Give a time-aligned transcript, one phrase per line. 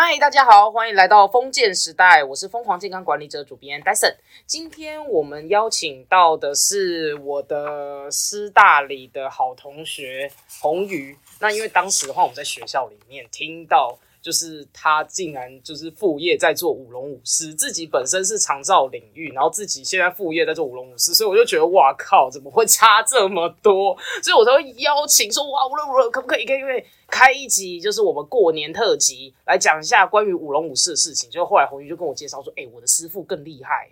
[0.00, 4.14] 嗨，大家好，欢迎来到封建时代，我是疯狂健康管理者主编 Dyson。
[4.46, 10.30] 今天我们邀请到的是我的师大里的好同学
[10.60, 11.18] 红宇。
[11.40, 13.98] 那因为当时的话，我们在学校里面听到。
[14.28, 23.96] 就是他竟然就是副业在做舞龙舞狮，自己本身是长照领域，然后自己现在副业在做舞龙舞狮，所以我就觉得哇靠，怎么会差这么多？
[24.22, 31.30] 所以我才会邀请说哇，无论如何可不可以可以开一集，就是我们过年特辑来讲一下关于舞龙舞狮的事情。
[31.30, 33.88] 就后来红玉就跟我介绍说，哎，我的师傅更厉害，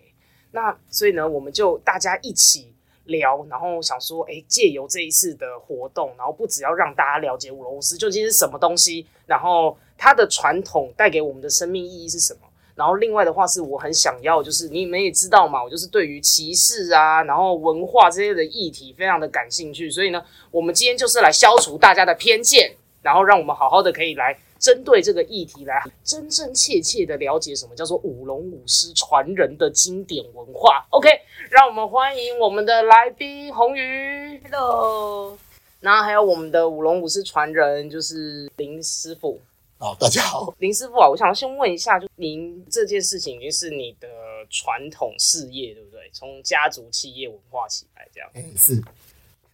[0.51, 2.75] 那所以呢，我们就大家一起。
[3.07, 12.41] 聊，然后想说，哎，借由这一次的活动，然后不只要让大家了解舞龙舞狮究竟是什么东西，然后它的传统带给我们的生命意义是什么，
[12.75, 24.39] 然后另外的话是我很想要，就是你们也知道嘛，我就是对于歧视啊，然后文化这些的议题非常的感兴趣，所以呢，我们今天就是来消除大家的偏见，然后让我们好好的可以来。
[24.59, 30.83] 针对这个议题来真真切切的了解什么叫做舞龙舞狮传人的经典文化。
[30.89, 31.11] OK，
[31.51, 35.37] 让我们欢迎我们的来宾红鱼，Hello。
[35.81, 39.39] 然后还有我们的舞龙舞狮传人，就是林师傅。
[39.79, 44.09] 好，大家好，林师傅啊，我想先问一下，就您这件事情已经是你的
[44.49, 46.09] 传统事业，对不对？
[46.15, 48.31] 从家族企业文化起来这样。
[48.35, 48.83] 嗯，是。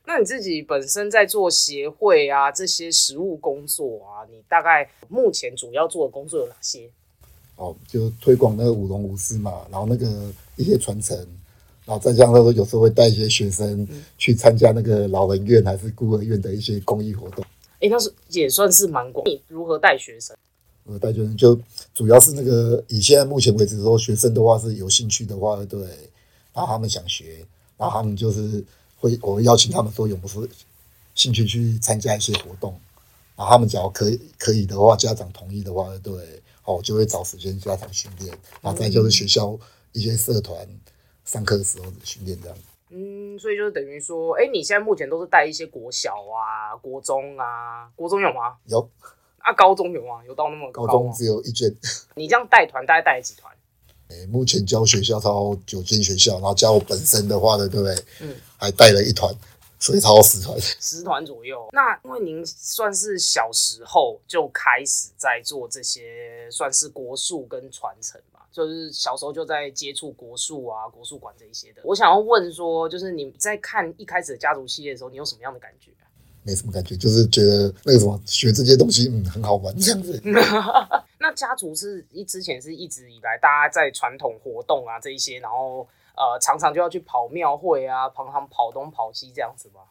[0.05, 6.89] 那你自己本身在做协会啊这些实务工作啊，你大概目前主要做的工作有哪些？
[7.57, 11.19] 哦，就推广那个舞龙舞狮嘛，然后那个一些传承，
[11.85, 17.45] 然后再加上说有时候会带一些学生去参加那个老人院还是孤儿院的一些公益活动。
[17.83, 19.23] 哎，那是也算是蛮广。
[19.27, 20.35] 你如何带学生？
[20.87, 21.59] 呃，带学生就
[21.95, 25.81] 主要是那个以现在目前为止说，学生的话是有兴趣的话，对，
[26.55, 27.45] 然后他们想学，
[27.77, 28.65] 然后他们就是。
[29.03, 30.49] 会，我会邀请他们说有没有
[31.17, 32.71] 兴趣去参加一些活动，
[33.35, 39.59] 然后他们只要可以可以的话，家长同意的话，对，好，就会找时间加强训练，然后再就是学校
[39.91, 40.57] 一些社团
[41.25, 42.57] 上课的时候的训练这样。
[42.95, 48.57] 嗯，所以就是等于说，哎，你现在目前都是带一些国小啊、国中啊，国中有吗？
[48.67, 48.89] 有。
[49.39, 50.23] 啊，高中有吗？
[50.25, 50.87] 有到那么高？
[50.87, 51.75] 高中只有一间。
[52.15, 53.53] 你这样带团大概带几团？
[54.09, 58.05] 哎目前教学校超九间学校，然后加我本身的话呢，对不对？
[58.21, 59.35] 嗯，还带了一团，
[59.79, 60.61] 所以超十团。
[60.61, 61.67] 十团左右。
[61.73, 71.81] 那因为您算是小时候就开始在做这些，算是国术跟传承嘛，就是小时候就在接触国术啊、国术馆这一些的。
[71.85, 75.91] 我想要问说，就是你在看一开始的家族系列的时候，你有什么样的感觉？
[76.45, 80.21] 没什么感觉，就是觉得那个什么学这些东西，嗯，很好玩这样子。
[81.19, 85.87] 那家族是一之前是一直以来大家在传统活动啊这一些，然后
[86.17, 89.83] 呃常常就要去跑庙会啊，常常跑东跑西这样子吗？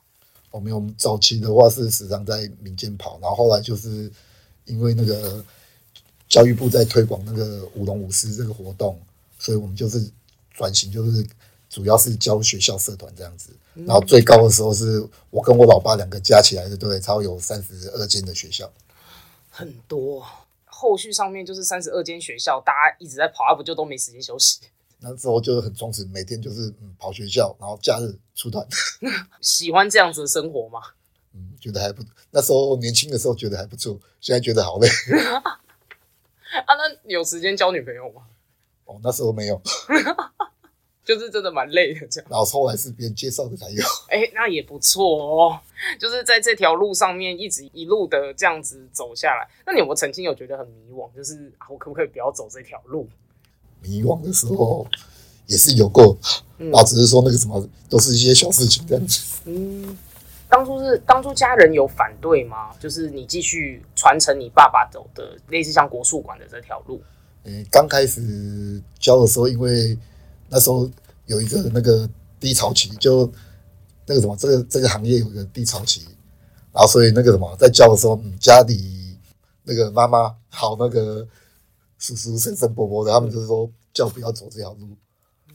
[0.52, 4.12] 哦，没有，我们早期的话是时常在民间跑，然后后来就是
[4.66, 5.42] 因为那个
[6.32, 8.98] 教育部在推广那个舞龙舞狮这个活动，
[9.38, 10.10] 所以我们就是
[10.54, 11.28] 转型，就是
[11.70, 13.50] 主要是教学校社团这样子。
[13.74, 18.72] 然后最高的时候是我跟我老爸两个加起来的，对，超有三十二间的学校，
[19.50, 20.26] 很多。
[20.66, 24.62] 后续上面就是三十二间学校，大家一直在跑，不就都没时间休息？
[25.00, 28.66] 那时候就是很充实，每天就是嗯跑学校，然后假日出团。
[29.42, 30.80] 喜欢这样子的生活吗？
[31.34, 32.04] 嗯，觉得还不。
[32.32, 34.88] 那时候年轻的时候觉得还不错，现在觉得好累。
[36.66, 38.24] 啊，那有时间交女朋友吗？
[38.86, 39.62] 哦，那时候没有。
[41.04, 42.30] 就是真的蛮累的，这样。
[42.30, 43.84] 然后后来是别人介绍的才有。
[44.10, 45.60] 哎，那也不错哦。
[46.00, 51.10] 就是在这条路上面一直一路的这样子走下来，那你有没有曾经有觉得很迷惘？
[51.16, 53.10] 就是我可不可以不要走这条路？
[53.82, 54.88] 迷惘的时候
[55.48, 56.16] 也是有过，
[56.72, 59.42] 啊，只是说那个什么，都是一些小事情这样子。
[59.46, 59.98] 嗯，
[60.52, 62.76] 当初是当初家人有反对吗？
[62.78, 67.02] 就是你继续传承你爸爸走的类似像国术馆的这条路。
[67.46, 69.98] 嗯，刚开始教的时候，因为
[70.50, 70.92] 那时候
[71.26, 72.08] 有一个那个
[72.38, 73.32] 低潮期，就
[74.06, 76.02] 那个什么，这个这个行业有一个低潮期，
[76.74, 79.18] 然后所以那个什么，在教的时候，家里
[79.64, 81.26] 那个妈妈好那个
[81.98, 84.86] 叔叔、婶婶、伯伯的，他们就是说叫不要走这条路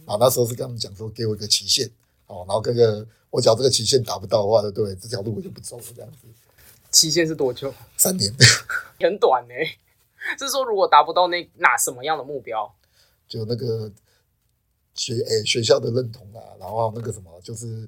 [0.07, 0.17] 啊。
[0.19, 1.87] 那时候是跟他们讲说，给我一个期限
[2.29, 4.95] 哦，然后跟个我只要这个期限达不到的话，对对？
[4.97, 6.27] 这条路我就不走了，这样子。
[6.91, 7.73] 期限是多久？
[7.99, 8.33] 三年，
[8.99, 9.55] 很短呢。
[10.39, 12.75] 是说如果达不到那那什么样的目标？
[13.29, 13.93] 就那个。
[14.99, 17.87] 学诶学校的认同啊，然后那个什么，就是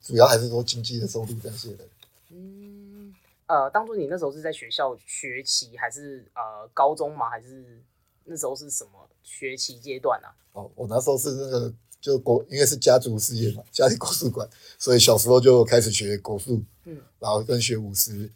[0.00, 1.84] 主要还是说经济的收入这些的。
[2.30, 3.14] 嗯，
[3.44, 7.28] 呃，当初你那时候是在学校学期，还是呃高中吗？
[7.28, 7.84] 还是
[8.24, 10.32] 那时候是什么学期阶段啊？
[10.52, 11.70] 哦，我那时候是那个
[12.06, 14.48] 就国，因为是家族事业嘛，家里国术馆，
[14.78, 18.30] 所以小时候就开始学国术，嗯，然后跟学舞狮。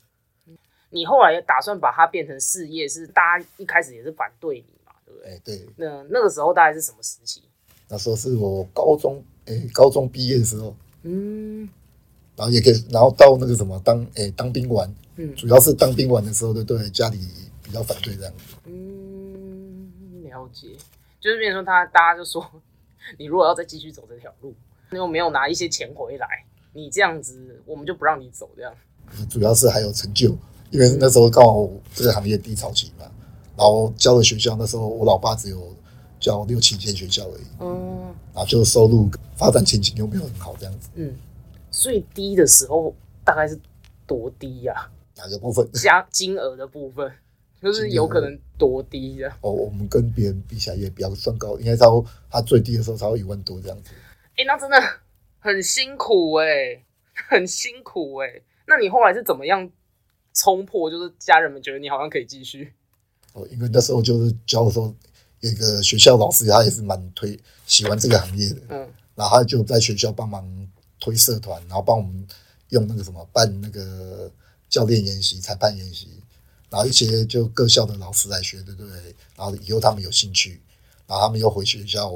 [0.88, 5.30] 你后来打算把它变成事业，是大家一开始也是反对你嘛，对不对？
[5.30, 7.44] 哎，对，那那个时候大概是什么时期？
[7.86, 11.68] 那时候是我高中，哎，高中毕业的时候，嗯
[12.34, 17.18] 然后也可以，然后到那个什么当，哎，当兵玩，嗯主要是当兵玩的时候，对对，家里
[17.62, 18.56] 比较反对这样子。
[18.64, 20.76] 嗯，了解。
[21.20, 22.42] 就是变成说他大家就说，
[23.18, 24.54] 你如果要再继续走这条路，
[24.90, 26.26] 你又没有拿一些钱回来，
[26.72, 28.72] 你这样子我们就不让你走这样。
[29.28, 30.36] 主要是还有成就，
[30.70, 33.04] 因为那时候刚好这个行业低潮期嘛，
[33.56, 35.74] 然后教的学校那时候我老爸只有
[36.20, 41.12] 教六七间学校而已，嗯然后就收入发展前景又没有很好这样子，嗯，
[41.70, 42.94] 最低的时候
[43.24, 43.58] 大概是
[44.06, 45.68] 多低呀、哪个部分？
[45.72, 47.10] 加金额的部分，
[47.62, 49.28] 就是有可能多低的。
[49.40, 53.90] 哦，我们跟别人比起来也比较算高，应该到他最低的时候才会一万多这样子。
[54.36, 54.76] 哎、那真的
[55.38, 56.82] 很辛苦哎、
[57.28, 58.28] 很辛苦哎、
[58.66, 59.70] 那你后来是怎么样
[60.34, 60.90] 冲破？
[60.90, 62.72] 就是家人们觉得你好像可以继续。
[63.32, 64.94] 哦，因为那时候就是教的时候，
[65.40, 70.44] 有一个学校老师他也是蛮推喜欢这个行业的，嗯然后他就在学校帮忙
[70.98, 72.26] 推社团，然后帮我们
[72.70, 74.30] 用那个什么办那个
[74.68, 76.22] 教练研习、裁判研习，
[76.70, 78.92] 然后一些就各校的老师来学，对不对？
[79.36, 80.60] 然后以后他们有兴趣，
[81.06, 82.12] 然后他们又回学校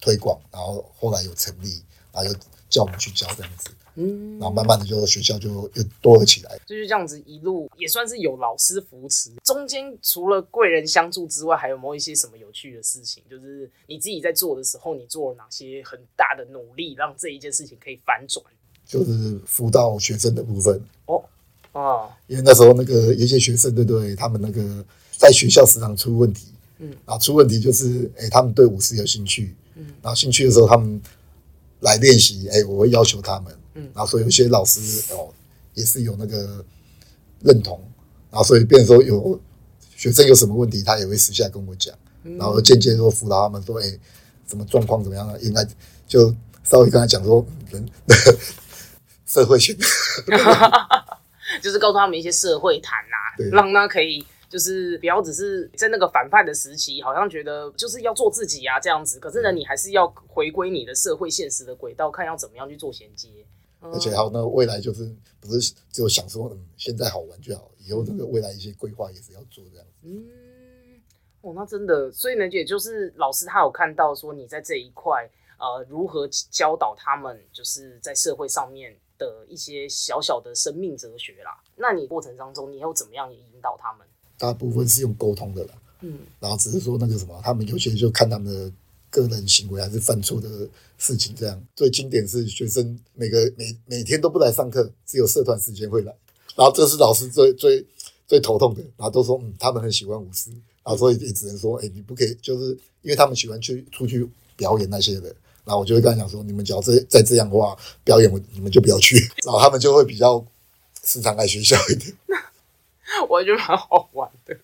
[0.00, 1.82] 推广，然后后来有成立，
[2.12, 2.36] 然后又
[2.70, 6.58] 叫我们去教这样子，嗯，然后慢慢的就学校就又多了起来。
[6.64, 9.30] 就是这样子一路也算是有老师扶持。
[9.44, 13.22] 中间除了贵人相助之外，还有没有一些什么有趣的事情？
[13.28, 18.44] 就是你自己在做的时候，你做了哪些很大的努力，让这一件事情可以反转？
[18.84, 20.80] 就是辅导学生的部分，
[21.72, 24.14] 啊，因为那时候那个有些学生，对不对？
[24.14, 24.84] 他们那个
[25.16, 26.48] 在学校时常出问题，
[26.78, 31.00] 嗯，然后出问题就是，哎，他们对舞狮有兴趣，嗯，然后兴趣的时候他们
[31.80, 33.90] 来练习，哎，我会要求他们，嗯。
[33.94, 34.80] 然后所以有些老师
[35.14, 35.28] 哦
[35.74, 36.64] 也是有那个
[37.40, 37.80] 认同，
[38.30, 39.40] 然后所以变成说有
[39.96, 42.36] 学生有什么问题，他也会私下跟我讲，嗯。
[42.36, 43.98] 然后间接说辅导他们说，哎，
[44.46, 45.26] 什么状况怎么样？
[45.26, 45.34] 啊？
[45.40, 45.66] 应该
[46.06, 46.34] 就
[46.64, 47.88] 稍微跟他讲说，人
[49.24, 49.74] 社会学
[51.60, 59.18] 就是告诉他们一些社会谈呐、对让他可以就是不要只是在那个反叛的时期，好像觉得就是要做自己啊这样子。
[59.18, 63.28] 可是呢，你还是要回归你的社会现实的轨道，看要怎么样去做衔接。
[63.80, 69.92] 而且还有那未来就是不是只有想说嗯现在好玩就好，以后这个未来一些规划也是要做这样子。
[70.04, 70.24] 嗯，
[71.40, 75.28] 哦，那真的，所以呢，也就是老师他有看到说你在这一块，
[75.58, 81.50] 呃，如何教导他们，就是在社会上面的一些小小的生命哲学啦。
[81.76, 84.06] 那你过程当中，你又怎么样引导他们？
[84.38, 88.72] 大部分是用沟通的啦，嗯然后只是说那个什么，他们有些就看他们的
[89.08, 91.62] 个人行为还是犯错的事情这样。
[91.76, 96.12] 最经典是学生每个每每天都不来上课，只有社团时间会来，
[96.56, 97.86] 然后这是老师最最
[98.26, 100.50] 最头痛的，然后都说嗯他们很喜欢舞狮，
[100.82, 105.32] 然后所以也只能说哎你不可以，就是因为他们喜欢去出去表演那些的。
[105.64, 110.44] 然后我就会跟他讲说，你们只要这再这样的话，表演我你们就不要去， 然后他们就会比较
[111.04, 112.12] 时常来学校一点。
[113.28, 114.54] 我觉得蛮好玩的，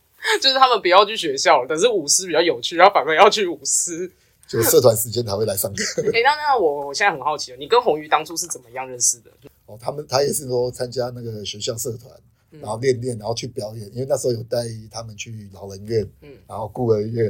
[0.40, 4.10] 就是他们不要去学校了，但是舞狮比较有趣，然后反而要去舞狮。
[4.48, 6.02] 就社团时间才会来上课。
[6.06, 9.30] 哎、那那我我现在很好奇了，你跟红鱼当初是怎么样认识的？
[9.66, 12.10] 哦，他们他也是说参加那个学校社团，
[12.52, 14.56] 嗯然后练练，然后去表演，因为那时候有带
[14.90, 17.26] 他们去老人院，嗯然后孤儿院，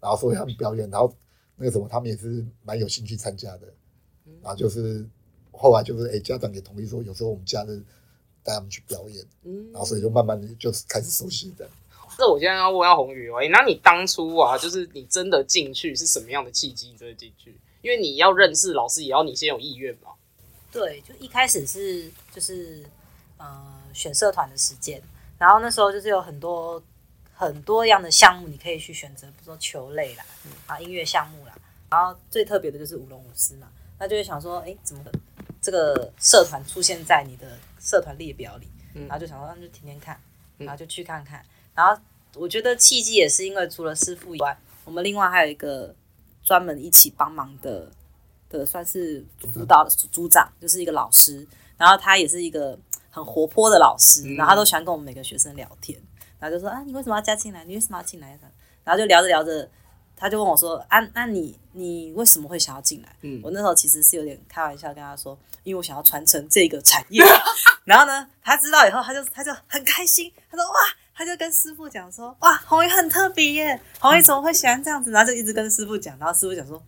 [0.00, 1.12] 然后所以他们表演，然后
[1.56, 3.66] 那个什么，他们也是蛮有兴趣参加的，
[4.26, 5.04] 嗯然后就是
[5.52, 7.82] 后来就是哎，家长也同意说，有时候我们假日
[8.42, 11.68] 带他们去表演，嗯然后所以就慢慢的就是开始熟悉的。
[12.16, 16.90] 这我现在要问下红宇哦，哎、那你当初啊，就是你真的进去是什么样的契机？
[16.90, 17.58] 你真的进去？
[17.82, 20.12] 因为你要认识老师，也要你先有意愿嘛。
[20.70, 22.84] 对，就一开始是就是
[23.36, 25.02] 呃选社团的时间，
[25.38, 26.80] 然后那时候就是有很多
[27.34, 30.24] 很多样的项目你可以去选择，比如说球类啦，
[30.66, 31.54] 啊音乐项目啦，
[31.90, 35.02] 然后最特别的就是舞龙舞狮嘛，那就会想说，哎，怎么
[35.60, 38.68] 这个社团出现在你的社团列表里？
[38.94, 40.18] 嗯然后就想说，那就天天看，
[40.58, 41.44] 嗯然后就去看看。
[41.74, 42.00] 然后
[42.34, 45.92] 我觉得契机也是因为除了师傅以外，我们另外还有一个
[46.42, 47.90] 专门一起帮忙的
[48.48, 51.44] 的，算是辅导组组长，就是一个老师。
[51.76, 52.78] 然后他也是一个
[53.10, 56.00] 很活泼的老师，嗯然后他都喜欢跟我们每个学生聊天，
[56.44, 57.64] 然后就说啊，你为什么要加进来？
[57.64, 58.38] 你为什么要进来？
[58.84, 59.66] 然后就聊着聊着，
[60.14, 63.08] 他就问我说啊，那你你为什么会想要进来？
[63.22, 67.24] 嗯我那时候其实是有点开玩笑跟他说，因为我想要传承这个产业。
[67.86, 70.74] 然后呢，他知道以后，他就他就很开心，他说哇，
[71.14, 75.10] 他就跟师傅讲说，哇，红衣很特别耶，红衣怎么会喜欢这样子？
[75.10, 76.82] 然后就一直跟师傅讲，然后师傅讲说，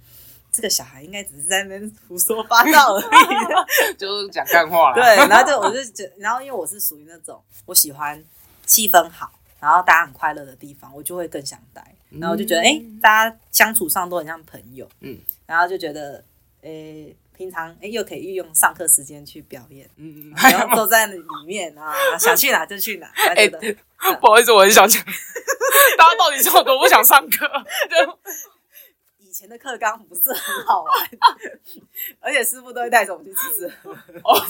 [0.53, 3.97] 这个小孩应该只是在那边胡说八道而已。
[3.97, 4.93] 就是讲干话。
[4.93, 8.23] 对，然后就我就觉，然后因为我是属于那种我喜欢
[8.67, 11.95] 气氛好，然后大家很快乐的地方，我就会更想待。
[12.11, 16.25] 然后我就觉得，哎、大家相处上都很像朋友，嗯，然后就觉得，
[16.63, 23.47] 诶、平常哎、又可以运用上课时间去表演，嗯嗯，然后坐在里面啊， 想去哪就去哪，哎、
[24.21, 25.03] 不好意思，我很想讲，
[25.99, 27.47] 大家到底是有多不想上课？
[27.91, 28.19] 就
[29.19, 30.93] 以前的课纲不是很好玩，
[32.21, 33.67] 而且师傅都会带着我们去吃
[34.25, 34.41] 哦，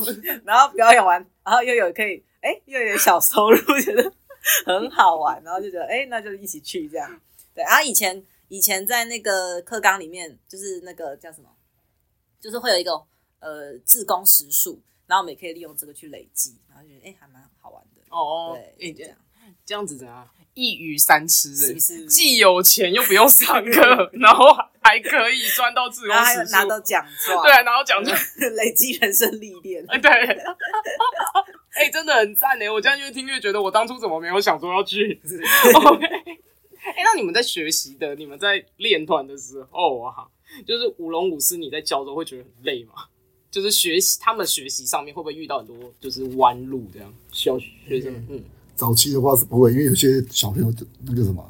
[0.45, 4.13] 然后表演完，然后又有可以哎、又有点小收入，觉得
[4.67, 7.21] 很好玩，然后就觉得哎、那就一起去这样。
[7.55, 11.49] 对，然后以前以前在那个课纲里面，就是那个叫什么，
[12.41, 12.93] 就是会有一个
[13.41, 18.03] 呃自工时数，然后我们也可以利用这个去累积，然后就觉得哎、还蛮好玩的。
[18.11, 19.17] 哦，对，诶这样
[19.65, 20.29] 这样子怎样？
[20.55, 24.47] 一鱼三吃，是不是既有钱又不用上课， 然后
[24.81, 28.11] 还可以赚到自由还拿到数，奖状，对啊，然后讲就
[28.57, 29.85] 累积人生历练。
[29.89, 30.11] 哎，对，
[31.77, 32.69] 哎、真的很赞呢！
[32.73, 35.21] 我这样越听越觉得，我当初怎么没有想说要去？
[35.85, 40.27] OK，哎、那你们在学习的，你们在练团的时候啊，
[40.67, 42.95] 就是舞龙舞狮，你在教的时候会觉得很累吗？
[43.51, 47.13] 就是学习他们学习上面会不会遇到很多就是弯路这样？
[47.33, 48.43] 需要学生嗯
[48.75, 51.43] 早期的话是不会，因为有些小朋友就那个什么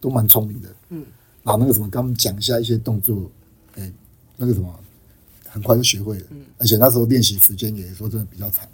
[0.00, 1.04] 都蛮聪明的，嗯，
[1.42, 3.30] 然后那个什么跟他们讲一下一些动作，
[3.76, 3.92] 哎、
[4.36, 4.72] 那个什么
[5.48, 8.68] 很快就学会了，嗯，而且那时候练习时间也说真的比较长，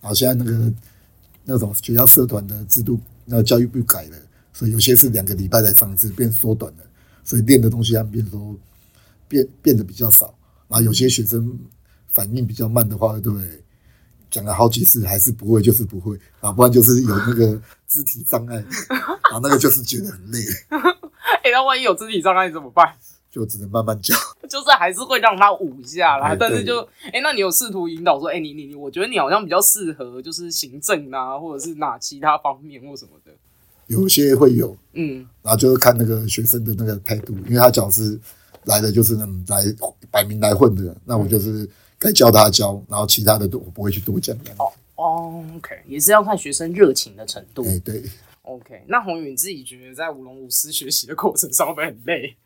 [0.00, 0.72] 然后现在那个
[1.44, 4.16] 那种学校社团的制度，那个教育部改了，
[4.52, 6.84] 所以有些是两个礼拜才上一次，变缩短了，
[7.24, 8.56] 所以练的东西他们变说
[9.28, 10.34] 变变得比较少，
[10.68, 11.58] 然后有些学生
[12.12, 13.62] 反应比较慢的话，对不对？
[14.30, 18.56] 讲了好几次还是不会，就是不会，啊，不然就是有那个肢体障碍，
[19.32, 20.38] 啊那个就是觉得很累，
[21.42, 22.94] 哎、那万一有肢体障碍怎么办？
[23.30, 24.14] 就只能慢慢教。
[24.48, 26.80] 就是还是会让他舞一下啦，哎但是就
[27.12, 33.30] 哎、那你有试图引导说，哎、你你你，我觉得你好像比较适合就是行政啊，或者是哪其他方面或什么的，
[33.86, 38.18] 有些会有，嗯，然后就是看那个学生的那个态度，因为他只要是
[38.64, 39.62] 来的就是那种来
[40.10, 44.36] 摆明来混的，那我就是该教他教，然后其他的都我不会去多讲。
[44.96, 47.64] 哦，OK，也是要看学生热情的程度。
[47.64, 48.02] 哎、对
[48.42, 52.36] ，OK，那宏宇你自己觉得在舞龙舞狮学习的过程上会不会很累？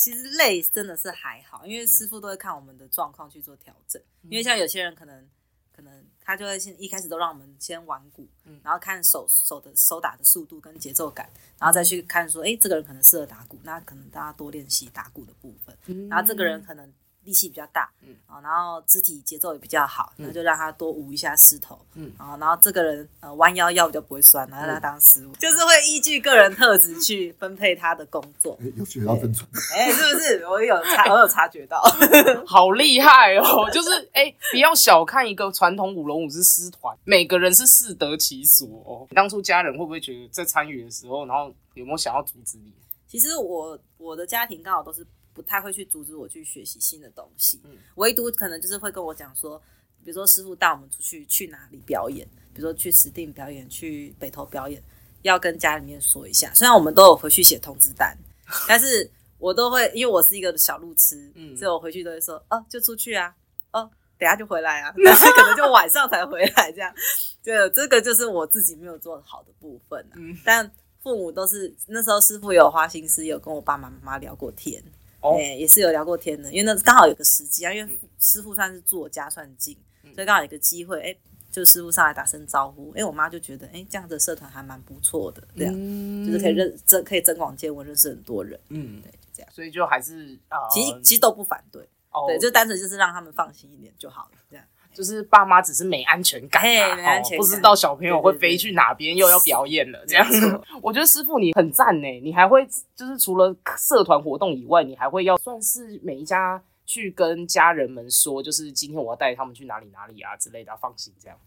[0.00, 4.00] 其实累真的是还好，因为师傅都会看我们的状况去做调整。
[4.22, 5.28] 因为像有些人可能
[5.76, 5.92] 可能
[6.22, 8.26] 他就会先一开始都让我们先玩鼓，
[8.62, 11.28] 然后看手手的手打的速度跟节奏感，
[11.58, 16.08] 然后再去看说，哎，这个人可能适合打鼓，那可能大家多练习打鼓的部分。
[16.08, 16.90] 然后这个人可能
[17.24, 28.58] 力气比较大，嗯啊，然后肢体节奏也比较好，那就让他多舞一下狮头，嗯然后然后这个人呃弯腰腰比较不会酸，然后让他当师傅，就是会依据个人特质去分配他的工作。
[28.60, 29.48] 哎有学到分寸。
[29.76, 30.46] 哎、是不是？
[30.46, 31.82] 我有察， 我有察觉到。
[32.46, 33.68] 好厉害哦！
[33.70, 39.06] 就是哎、不要小看一个传统舞龙舞狮狮团，每个人是适得其所哦。
[39.14, 42.72] 当初家人会不会觉得在参与的时候，然后有没有想要阻止你？
[43.06, 49.58] 其实我我的家庭刚好都是不太会去阻止我去学习新的东西，嗯唯独可能就是会跟我讲说，
[50.04, 54.82] 比如说师傅带我们出去去哪里表演，比如说去石定表演，去北投表演，
[55.22, 56.52] 要跟家里面说一下。
[56.54, 58.16] 虽然我们都有回去写通知单，
[58.68, 63.34] 但是我都会，因为我是一个小路痴，嗯所以我回去都会说，哦，就出去啊，
[63.72, 63.90] 哦。
[64.18, 66.94] 等下就回来啊， 但是可能就晚上才回来，这样，
[67.42, 70.14] 就这个就是我自己没有做好的部分、啊。
[70.16, 70.70] 嗯但
[71.02, 74.84] 父母都是那时候师傅有花心思，有跟我爸爸妈妈聊过天，
[75.20, 75.36] 哦。
[75.38, 80.14] 哎、也是有聊过天的，因为那刚好有个时机啊，因为师傅算是住我家算近，嗯。
[80.14, 81.16] 所以刚好有个机会，哎、
[81.50, 86.26] 就师傅上来打声招呼，哎、我妈就觉得，哎、这样的社团还蛮不错的，这样、嗯。
[86.26, 89.52] 就是可以认增可以增广见闻，认识很多人，嗯，对，就这样。
[89.52, 92.26] 所以就还是啊，其实其实都不反对，哦。
[92.26, 94.64] 对，就单纯就是让他们放心一点就好了，这样。
[94.92, 100.60] 就是爸妈只是没安全感、嘿啊，没安全感哦不知道小朋友会飞去哪边，又要表演了这样子。
[100.82, 111.38] 我觉得师傅你很赞呢，你还会就是除了社团活动以外，你还会要算是每一家去跟家人们说，就是今天我要带他们去哪里哪里啊之类的，放心这样。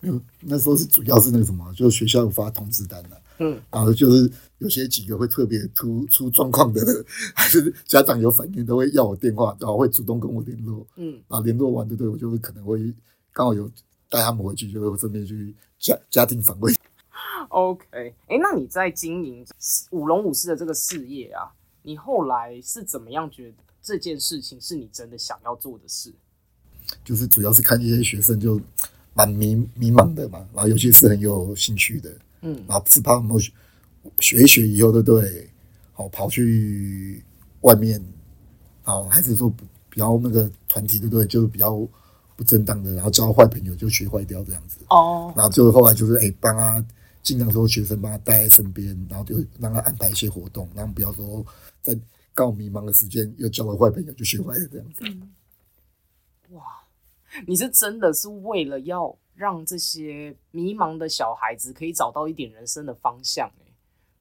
[0.00, 6.80] 没有，那时候是主要是那个什么，就是学校有发通知单的、嗯，然后就是有些几个会特别突出状况的，
[7.34, 12.92] 还是家长有反应都会要我电话，然后会主动跟我联络，嗯，然后联络完对对，我就会可能会
[13.32, 13.70] 刚好有
[14.08, 16.74] 带他们回去，就会顺便去家家庭访问。
[17.48, 19.46] OK，哎、那你在经营
[19.90, 21.52] 舞龙舞狮的这个事业啊，
[21.82, 26.12] 你后来是怎么样觉得这件事情是你真的想要做的事？
[27.04, 28.60] 就是主要是看一些学生就
[29.14, 32.10] 蛮迷迷茫的嘛，然后尤其是很有兴趣的，
[32.42, 33.52] 嗯然后是怕他们学
[34.20, 35.50] 学一学以后，对不对？
[35.92, 37.24] 好跑去
[37.62, 38.02] 外面，
[38.82, 39.48] 好还是说
[39.88, 41.26] 比较那个团体，对不对？
[41.26, 41.74] 就是比较
[42.36, 44.80] 不正当的，然后交坏朋友就学坏掉这样子。
[44.90, 46.84] 哦，然后最后后来就是哎帮他
[47.22, 51.44] 尽量说学生帮他带在身边，然后就让他安排一些活动，然后不要说
[51.80, 51.98] 在
[52.34, 55.04] 告迷茫的时间又交了坏朋友就学坏了这样子。
[56.50, 56.62] 哇，
[57.46, 63.70] 你是真的是为了要让这些迷茫的小孩子可以找到一点人生的方向哎，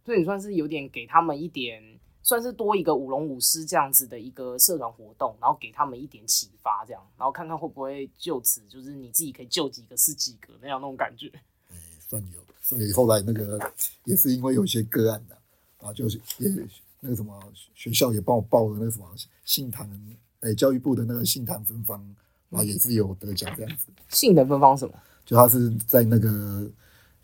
[0.04, 1.82] 所以你算是有点给他们一点，
[2.22, 11.32] 算是多一个舞龙舞狮这样子的一个社团活动，然后给他们一点启发，这样，然后看看会不会就此就是你自己可以救几个是几个那样那种感觉。
[11.72, 11.78] 哎，
[12.10, 12.42] 算有。
[12.62, 13.60] 所以后来那个
[14.06, 15.38] 也是因为有些个案的，
[15.78, 16.50] 啊，就是也
[17.00, 17.40] 那个什么
[17.76, 19.08] 学校也帮我报了那个什么
[19.44, 19.88] 信坛，
[20.40, 22.04] 哎，教育部的那个信坛分方，
[22.50, 23.88] 然后也是有得奖这样子。
[24.10, 24.94] 性的芬芳什么？
[25.26, 26.70] 就他是在那个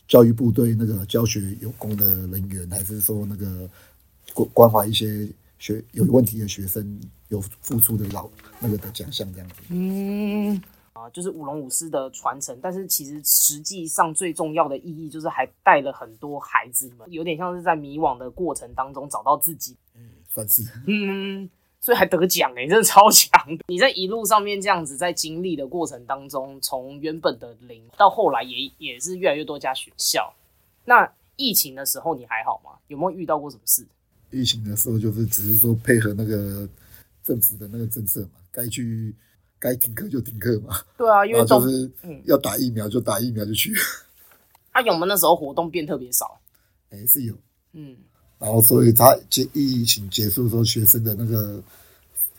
[0.08, 3.70] 教育部对那个教学有功的人员，还是说那个
[4.34, 5.28] 关关怀一些
[5.60, 7.00] 学有问题的学生
[7.30, 9.56] 有付出的老那个的奖项这样子。
[9.70, 10.62] 嗯。
[10.94, 19.76] 啊，就是舞龙舞狮的传承，但是其实实际上最重要的意义就是还带了很多孩子们，有点像是在迷惘的过程当中找到自己。
[19.96, 20.64] 嗯，算是。
[20.86, 21.50] 嗯，
[21.82, 23.30] 所以还得奖哎，真的超强。
[23.68, 30.34] 你在一路上面这样子在经历的过程当中，从原本的零到后来也也是越来越多家学校。
[30.86, 32.72] 那疫情的时候你还好吗？
[32.88, 33.86] 有没有遇到过什么事？
[34.30, 36.70] 疫情的时候就是只是说配合那个
[37.24, 39.14] 政府的那个政策嘛，该去。
[39.64, 40.76] 该停课就停课嘛。
[40.98, 41.92] 对啊，因为就是
[42.26, 43.72] 要打疫苗就打疫苗就去。
[44.74, 46.42] 啊，有没有那时候活动变特别少？
[46.90, 47.36] 哎，是有。
[47.74, 47.96] 嗯。
[48.42, 51.64] 然后，所以他结疫情结束的时候，学生的那个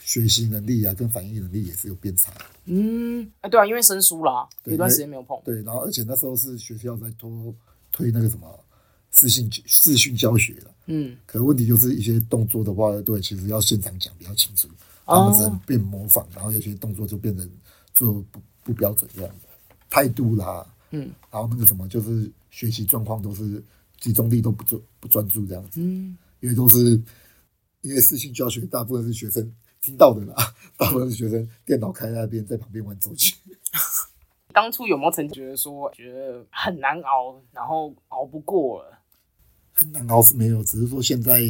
[0.01, 2.33] 学习能力啊，跟反应能力也是有变差。
[2.65, 3.31] 嗯。
[3.41, 5.41] 哎，对啊，因为生疏啦，有段时间没有碰。
[5.45, 7.55] 对，然后而且那时候是学校在拖
[7.93, 8.49] 推那个什么
[9.13, 10.71] 视讯视讯教学了。
[10.87, 11.17] 嗯。
[11.25, 14.69] 可问题就是一些动作的话，对，其实要现场讲比较清楚。
[15.07, 17.49] 他们只能变模仿，然后有些动作就变成
[17.93, 19.47] 做不不标准这样子，
[19.91, 23.63] 态度啦，嗯，然后那个什么就是学习状况都是
[24.03, 27.01] 集中力都不专不专注这样子，嗯，因为都是
[27.81, 30.35] 因为视讯教学，大部分是学生听到的啦，
[30.77, 33.33] 大部分是学生电脑开在那边在旁边玩手机。
[34.53, 38.99] 当初有没有曾经觉得说觉得很难熬，然后熬不过了？
[39.73, 41.41] 很难熬是没有，只是说现在。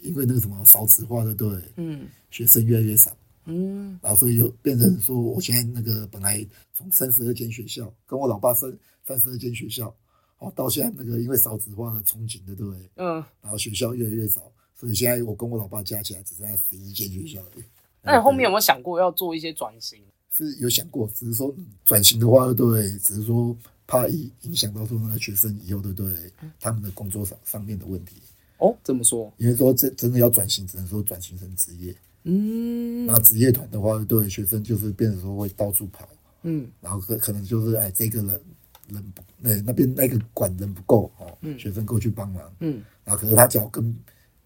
[0.00, 3.10] 因为那个什么少子化的，对，嗯，学生越来越少，
[3.46, 8.70] 嗯，然后所以就变成说，我现在那个本来从三十二间学校，跟我老爸三
[9.02, 9.96] 三十二间学校，
[10.38, 12.90] 哦，到现在那个因为少子化的憧憬的，对不对？
[12.96, 14.42] 嗯，然后学校越来越少，
[14.74, 17.64] 所以现在我跟我老爸加起来只剩下十一间学校而已。
[18.02, 20.02] 那你后面有没有想过要做一些转型？
[20.30, 22.98] 是有想过，只是说转型的话，对不对？
[22.98, 26.32] 只是说怕影影响到说那个学生以后，对不对？
[26.58, 28.16] 他们的工作上上面的问题。
[28.58, 29.32] 哦，怎么说？
[29.38, 31.94] 因为说真真的要转型，只能说转型成职业。
[32.24, 36.08] 嗯，那职业团的话，对学生就是变成说会到处跑。
[36.42, 38.40] 嗯，然后可可能就是哎，这个人
[38.88, 42.42] 人不那那边那个管人不够哦，学生过去帮忙。
[42.60, 43.84] 嗯，然后可是他教跟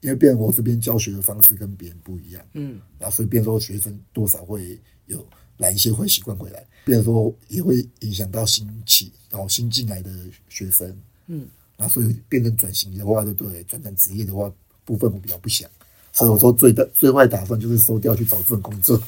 [0.01, 2.45] 因为变我这边教学的方式跟别人不一样。
[2.55, 10.11] 嗯，然后所以变说学生多少会有来一些坏习惯回来，变说也会影响到新起然后新进来的
[10.49, 10.97] 学生。
[11.27, 11.47] 嗯。
[11.77, 14.53] 然后所以变成转型的话，对对，转成职业的话，
[14.85, 15.71] 部分我比较不想，
[16.13, 19.01] 所以我说最大最坏打算就是收掉去找份工作。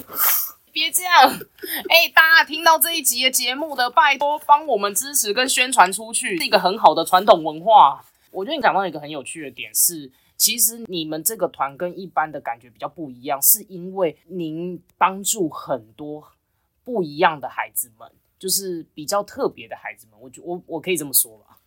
[0.73, 1.13] 别这样，
[1.89, 8.05] 哎，大家听到这一集的节目的，拜托帮我们支持跟宣传出去，是一个很好的传统文化。
[8.31, 16.27] 我觉得你讲到一个很有趣的点是，其实你们这个团跟一般的感觉比较不一样，是因为您帮助很多
[16.85, 20.19] 不一样的孩子们，就是比较特别的孩子们。
[20.21, 21.59] 我觉我我可以这么说吧。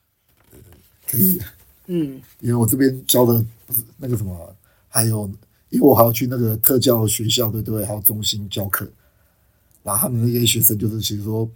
[1.05, 1.41] 可以，
[1.87, 4.55] 嗯，因为我这边教的不是那个什么，
[4.87, 5.29] 还有，
[5.73, 7.83] 因为我还要去那个特教学校，对不对？
[7.83, 8.87] 还有中心教课，
[9.81, 11.49] 然后他们那些学生就是其实说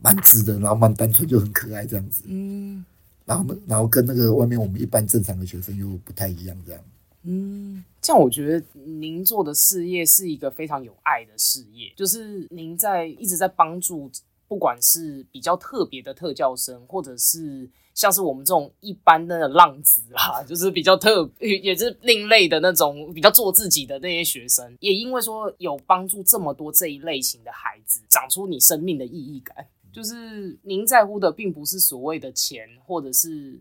[0.00, 2.84] 蛮直的，然后蛮单纯，就很可爱这样子，嗯，
[3.24, 6.80] 然后然后跟那个外面我们一般正常的学生又不太一样，这样，
[7.24, 14.08] 嗯，这样我觉得您做的事业是一个非常有爱的事业，就是您在一直在帮助，
[14.46, 17.68] 不管是比较特别的特教生，或者是。
[17.94, 29.66] 像是我们这种一般的浪子啊，就是比较特，也是另类的那种比较做自己的那些学生，也因为说有帮助这么多这一类型的孩子，长出你生命的意义感。
[29.92, 33.60] 就是您在乎的并不是所谓的钱或者是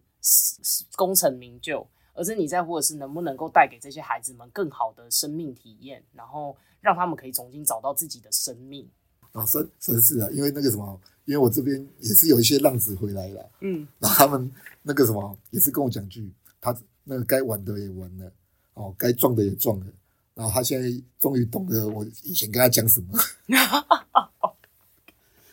[0.96, 8.88] 功成名就，而是你在乎的是能不能够带给这些孩子们更好的生命体验，然后让他们可以重新找到自己的生命。
[9.34, 16.30] 啊，是是是啊，因为那个什么，因为我这边也是有一些浪子回来了，嗯，然后他们那个什么也是跟我讲句，
[16.60, 18.32] 他那个该玩的也玩了，
[18.74, 19.86] 哦，该撞的也撞了，
[20.34, 23.18] 然后他现在终于懂得我以前跟他讲什么，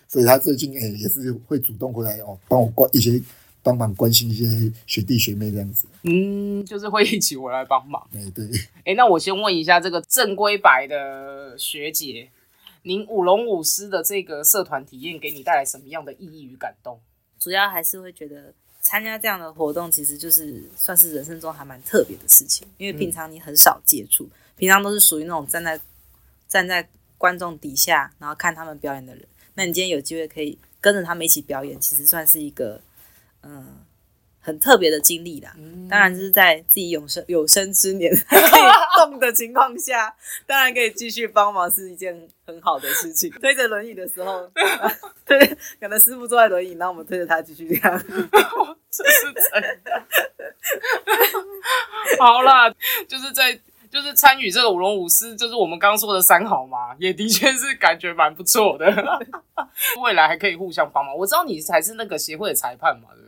[0.08, 3.20] 所以他最近哎也是会主动回来哦，帮我关一些
[3.62, 5.86] 帮忙关心一些学弟学妹这样子。
[6.04, 8.08] 嗯，就是会一起回来帮忙。
[8.14, 8.48] 哎，对，
[8.84, 12.30] 哎，那我先问一下这个正规白的学姐，
[12.82, 17.00] 您舞龙舞狮的这个社团体验给你带来什么样的意义与感动？
[17.38, 25.80] 主要还是会觉得参加这样的活动，其实就是算是人生中还蛮特别的事情，因为平常你很少接触，平常都是属于那种站在
[26.48, 29.24] 站在观众底下，然后看他们表演的人。
[29.54, 32.80] 那你今天有机会可以跟着他们一起表演，其实算是一个
[33.42, 33.78] 嗯
[34.48, 35.54] 很特别的经历啦。
[35.90, 38.62] 当然，就是在自己有生有生之年 可以
[38.96, 40.14] 动的情况下，
[40.46, 43.30] 当然可以继续帮忙，是一件很好的事情。
[43.32, 44.50] 推着轮椅的时候，
[45.26, 45.38] 对，
[45.78, 47.98] 可能师傅坐在轮椅，那我们推着他继续这样。
[48.90, 50.02] 这是真的。
[52.18, 52.70] 好啦，
[53.06, 53.58] 就是在
[53.90, 58.86] 就是参与这个舞龙舞狮，就是我们刚刚说的三好嘛，也的确是感觉蛮不错的。
[60.02, 61.14] 未来还可以互相帮忙。
[61.14, 63.27] 我知道你才是那个协会的裁判嘛，对不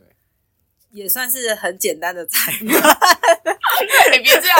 [0.91, 2.67] 也算是很简单的裁判。
[4.11, 4.57] 你，别这样。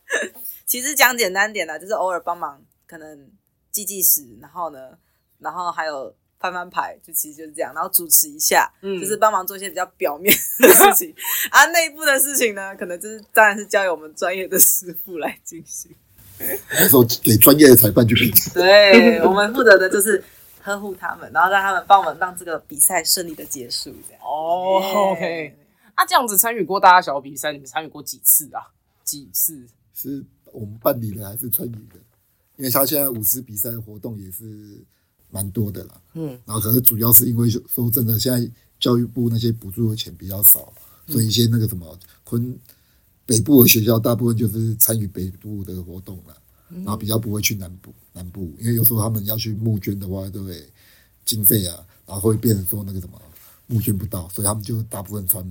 [0.66, 3.30] 其实讲简单点啦，就是偶尔帮忙，可能
[3.70, 4.90] 记记时，然后呢，
[5.38, 11.14] 然后还有翻翻牌，就其实就是这样，然后主持一下，嗯就是帮忙做一些比较表面的事情。
[11.50, 15.90] 啊，内部的事情呢，可能就是当然是交由我们专业的师傅来进行。
[16.70, 18.30] 那时候给专业的裁判去评。
[18.54, 20.22] 对我们负责的就是
[20.68, 24.22] 呵护他们，然后让他们帮我们让这个比赛顺利的结束，这样。
[24.22, 25.56] 哦，OK。
[25.94, 28.62] 啊，这样子参与过大大小小比赛，你们参与过几次啊？
[29.02, 29.66] 几次？
[29.94, 31.96] 是我们办理的还是参与的？
[32.56, 34.44] 因为他现在舞狮比赛的活动也是
[35.30, 36.00] 蛮多的啦。
[36.14, 40.72] 嗯，然后可是主要是因为说真的，现在教育部那些补助的钱比较少，
[41.06, 42.56] 所以一些那个什么昆
[43.26, 46.36] 北部的学校大部分就是参与北部的活动了，
[46.68, 50.66] 然后比较不会去南部南部，因为有时候他们要去募捐的话，对不对？
[51.24, 53.20] 经费啊，然后会变成说那个什么
[53.66, 55.44] 募捐不到，所以他们就大部分穿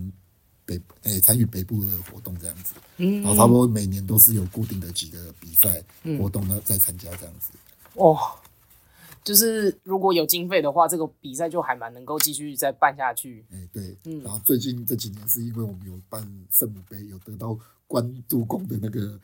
[0.65, 2.73] 北诶参与北部的活动这样子。
[2.97, 5.84] 嗯然后差不多每年都是有固定的几个比赛
[6.19, 7.51] 活动呢在参加这样子。
[7.93, 8.17] 哦，
[9.23, 13.45] 就是如果有经费的话，这个比赛就还蛮能够继续再办下去。
[13.51, 19.19] 哎、对，嗯然后最近这几年是因为我们有办圣母杯，有得到关渡宫的那个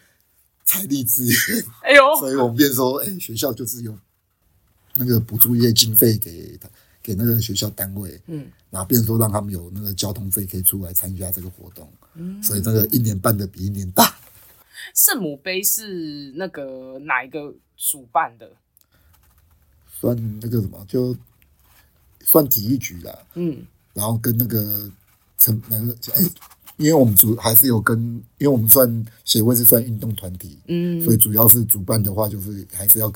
[0.66, 3.98] 财力资源，哎呦， 所以我们便说，哎、学校就是有
[4.96, 6.70] 那个补助一些经费给他
[7.02, 14.16] 给那个学校单位，嗯，然后便说让他们有那个交通费可以出来参加这个活动，嗯所以这个一年办的比一年大。
[14.96, 18.50] 圣母杯是那个哪一个主办的？
[20.00, 21.16] 算那个什么，就
[22.22, 24.92] 算体育局啦，嗯然后跟那个
[25.38, 26.22] 成那个哎、
[26.78, 27.98] 因为我们主还是有跟，
[28.38, 33.12] 因为我们算协会是算运动团体，嗯所以主要是主办的话，就是还是要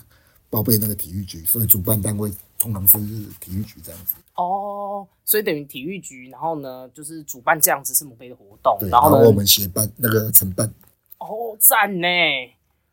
[0.49, 2.97] 报备那个体育局，所以主办单位通常是
[3.39, 4.15] 体育局这样子。
[4.35, 10.71] 哦，所以等于体育局，然后呢，就是主办这样子圣母杯的活动对，，然后呢，我们协办那个承办，
[11.19, 12.07] 哦，赞呢。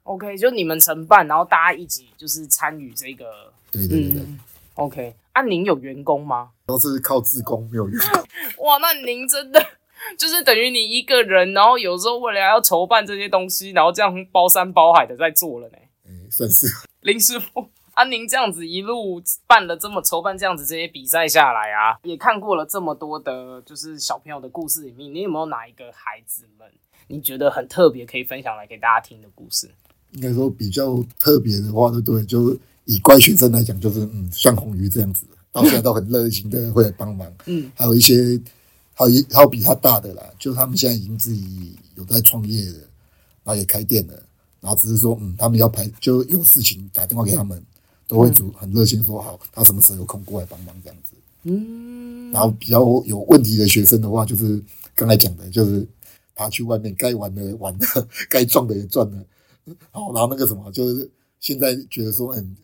[0.04, 3.24] OK，就你们承办，然后大家一起就是参与这个，
[3.70, 4.38] 对对对对，嗯
[4.74, 5.14] ，OK。
[5.32, 6.50] 啊，您有员工吗？
[6.66, 8.22] 都是靠自工，没有员工。
[8.66, 9.58] 哇，那您真的
[10.18, 15.78] 就是等于你一个人，然后有时候为了要筹办这些东西，然后这样包山包海的在做了呢。
[16.06, 16.66] 哎、算是
[17.02, 26.68] 林师傅啊，您这样子一路办了这么筹办这样子这些比赛下来啊，也看过了这么多的，就是小朋友的故事里面，你有没有哪一个孩子们
[27.06, 29.70] 你觉得很特别，可以分享来给大家听的故事？
[30.12, 32.24] 应该说比较特别的话，对？
[32.24, 37.30] 就以乖学生来讲，就是嗯，像红鱼这样子，到现在都很热情的会来帮忙。
[37.46, 38.40] 嗯，还有一些，
[38.94, 42.78] 还有一还有比他大的啦，就他们现在已经自己有在创业了，
[43.42, 44.14] 然后也开店了，
[44.60, 47.62] 然后只是说，嗯，他们要排就有事情打电话给他们，
[48.06, 51.14] 都会主很热心说好，他什么时候有空过来帮忙这样子。
[51.42, 54.62] 嗯，然后比较有问题的学生的话，就是
[54.94, 55.86] 刚才讲的，就是
[56.34, 59.24] 他去外面该玩的玩了，该赚的也赚了，
[59.90, 62.56] 好，然后那个什么，就是现在觉得说，嗯，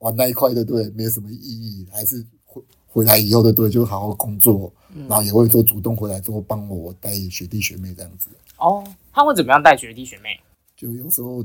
[0.00, 4.72] 玩那一块的对，没有什么意义，还是回回来以后的对，就好好工作，
[5.08, 8.28] 然后也会说主动回来之后帮我带学弟学妹这样子，
[8.58, 10.40] 哦，他会怎么样带学弟学妹？
[10.76, 11.44] 就有时候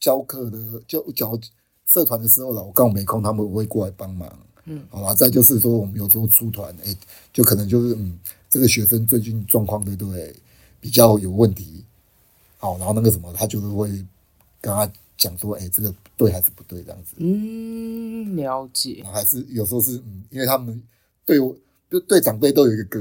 [0.00, 1.38] 教课的教教
[1.86, 4.30] 社团的时候了，我刚好没空，他们会过来帮忙。
[4.66, 6.96] 嗯，好啦，再就是说，我们有时候出团，哎、
[7.32, 10.34] 就可能就是嗯，这个学生最近状况对不对，
[10.80, 11.84] 比较有问题，
[12.56, 13.88] 好，然后那个什么，他就是会
[14.62, 19.04] 跟他讲说，哎、这个对还是不对这样子，嗯，了解。
[19.12, 20.82] 还是有时候是嗯，因为他们
[21.26, 21.54] 对我
[21.94, 23.00] 就对长辈都有一个隔，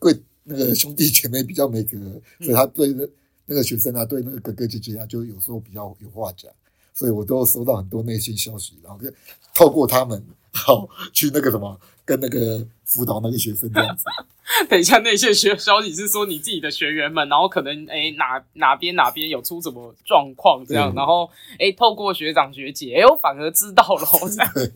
[0.00, 1.96] 对那个兄弟姐妹比较没隔，
[2.40, 3.04] 所以他对那
[3.46, 6.50] 那个学生啊，对那个哥哥姐姐啊，就有时候比较有话讲，
[6.92, 9.08] 所以我都收到很多内线消息，然后就
[9.54, 10.20] 透过他们，
[10.52, 14.02] 好去那个什么，跟那个辅导那个学生这样子。
[14.68, 24.72] 等一下，那些学消息是说你自己的学员们，然后可能哎哪哪边哪边有出什么状况这样，嗯然后哎透过学长学姐，哎我反而知道了 这样，对，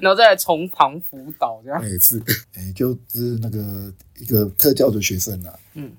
[0.00, 1.80] 然后再来从旁辅导这样。
[1.82, 2.22] 哎是，
[2.54, 5.92] 哎就是那个一个特教的学生啊，嗯，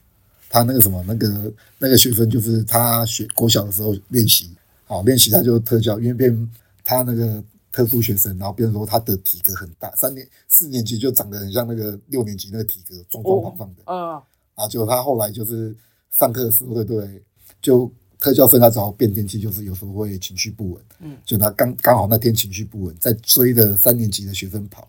[0.50, 4.50] 他那个什么那个那个学生就是他学国小的时候练习，
[4.86, 6.52] 好练习他就特教，因为变
[6.84, 13.84] 他那个特殊学生，然后变成说他的体格很大，三年四年级就长得很像那个六年级那个体格，壮壮胖胖的。
[13.86, 14.22] 嗯
[14.54, 15.76] 然后结果他后来就是
[16.12, 17.24] 上课的时候，对对？
[17.62, 20.86] 就特效生他只好变天气，就是有时候会情绪不稳。
[21.00, 24.88] 嗯，就他刚刚好那天情绪不稳，在追着三年级的学生跑，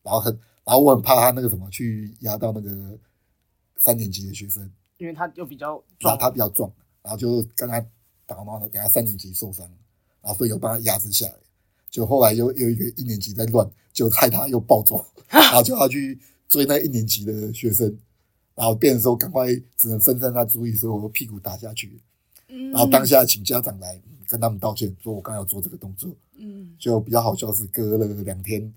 [0.00, 0.32] 然后很，
[0.64, 2.96] 然后我很怕他那个什么去压到那个
[3.78, 6.72] 三年级的学生，因为他就比较壮，他比较壮，
[7.02, 7.84] 然后就跟他
[8.26, 9.66] 打闹了，给他三年级受伤，
[10.22, 11.34] 然后所以又帮他压制下来。
[11.90, 16.16] 就后来又有一个一年级在乱，就害他又暴走， 然后就要去
[16.48, 17.92] 追那一年级的学生，
[18.54, 22.00] 然后变的时候赶快只能分散他注意，所以我屁股打下去，嗯
[22.72, 26.70] 然后当下请家长来嗯跟他们道歉，说我刚要做这个动作，嗯。
[26.78, 28.72] 就比较好笑是隔了两天，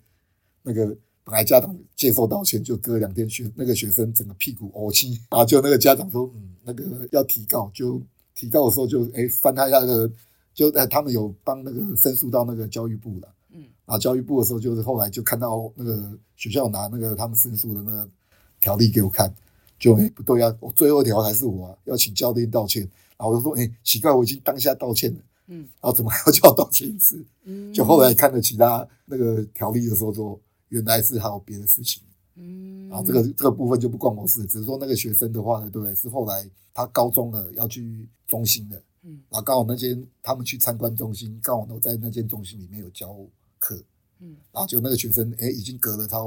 [0.62, 0.86] 那个
[1.24, 8.00] 本来家长接受道歉，就隔两天学那个学生整个屁股呕青，然后就那个家长说，嗯，那个要提告，就
[8.36, 10.12] 提告的时候就哎翻他一下那个，
[10.54, 18.08] 就哎他们有帮那个申诉到那个教育部了，嗯，啊教育部的时候就是后来就看到那个学校拿那个他们申诉的那个
[18.60, 19.34] 条例给我看，
[19.80, 25.20] 就哎不对啊，我最后一条还是我啊，要请教练道歉，然后我就说哎奇怪，我已经当下道歉了。
[25.48, 27.24] 嗯然后怎么还要叫我道歉一次？
[27.44, 32.02] 嗯就后来看了其他那个条例的时候说，原来是还有别的事情。
[32.38, 35.96] 嗯，然后这个这个部分就不关我事，只是说那个学生的话呢，对不对？
[35.96, 43.16] 是后来他高中了要去中心了，嗯，然后刚好那间他们去参观中心，刚好都在那间中心里面有教
[43.58, 43.82] 课，
[44.20, 46.18] 嗯，然后就那个学生哎已经隔了他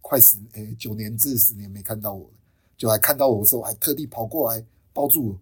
[0.00, 2.34] 快十哎九年至十年没看到我了，
[2.76, 5.38] 就还看到我的时候还特地跑过来抱住我，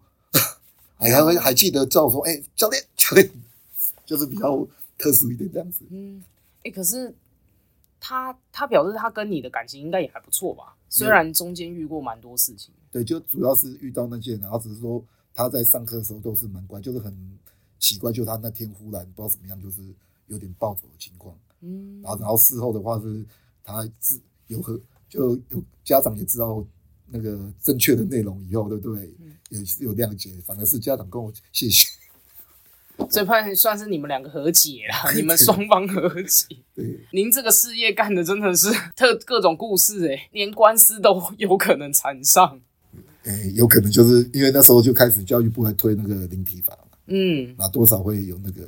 [1.01, 3.27] 还还会还记得叫我说哎教练教练，
[4.05, 4.67] 就是比较
[4.99, 5.83] 特殊一点这样子。
[5.89, 6.23] 嗯，
[6.63, 7.11] 哎、可是
[7.99, 10.75] 他他表示他跟你的感情应该也还不错吧？
[10.89, 12.71] 虽然中间遇过蛮多事情。
[12.91, 17.39] 对，就主要是遇到那件，然后只是说他在上课的时候都是蛮乖，就是很
[17.79, 19.81] 奇怪，就他那天忽然不知道怎么样，就是
[20.27, 21.35] 有点暴走的情况。
[21.61, 23.25] 嗯然后然后事后的话是，
[23.63, 26.63] 他自有和就有家长也知道
[27.11, 29.13] 那个正确的内容以后，对不对？
[29.49, 31.85] 也是有谅解，反而是家长跟我谢谢。
[33.09, 36.55] 所以算算是你们两个和解啦， 你们双方和解。
[36.75, 42.61] 对，您这个事业干的真的是特各种故事哎、连官司都有可能缠上。
[43.23, 46.97] 诶，有可能就是因为那时候就开始教育部来推那个零体法嘛。
[47.07, 48.61] 嗯那多少会有那个，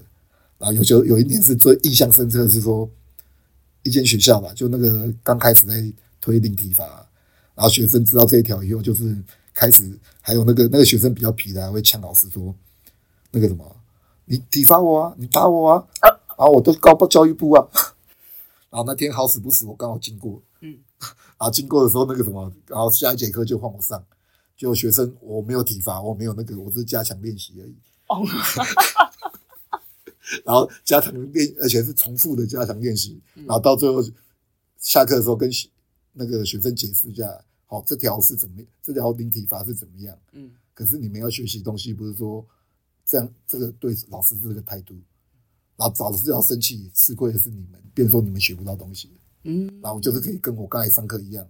[0.57, 2.89] 然后有就有一年是最印象深刻的是说，
[3.83, 5.73] 一间学校吧，就那个刚开始在
[6.19, 7.07] 推零体法，
[7.55, 9.15] 然后学生知道这一条以后，就是
[9.53, 12.53] 开始还有那个那个学生比较皮的，还会呛老师说，
[13.31, 13.75] 那个什么，
[14.25, 17.67] 你体罚我啊，你打我啊，然后我都告报教育部啊，
[18.71, 24.03] 然后那天好死不死我刚好经过，嗯，然后经过的时候那个什么，然后下一节课就换我上，
[24.57, 27.75] 结果学生我没有体罚，我没有那个，我只是加强练习而已。
[28.07, 28.25] 哦，
[30.43, 33.45] 然后加强练，而且是重复的加强练习，嗯。
[33.45, 34.03] 然后到最后
[34.79, 35.69] 下课的时候跟学
[36.13, 37.25] 那个学生解释一下，
[37.65, 40.17] 好，这条是怎么，这条零体法是怎么样。
[40.31, 42.45] 嗯可是你们要学习东西，不是说
[43.05, 44.95] 这样，这个对老师是这个态度，
[45.75, 49.11] 然后老师要生气，吃亏的是你们，变成说你们学不到东西。
[49.43, 51.45] 嗯然后我就是可以跟我刚才上课一样，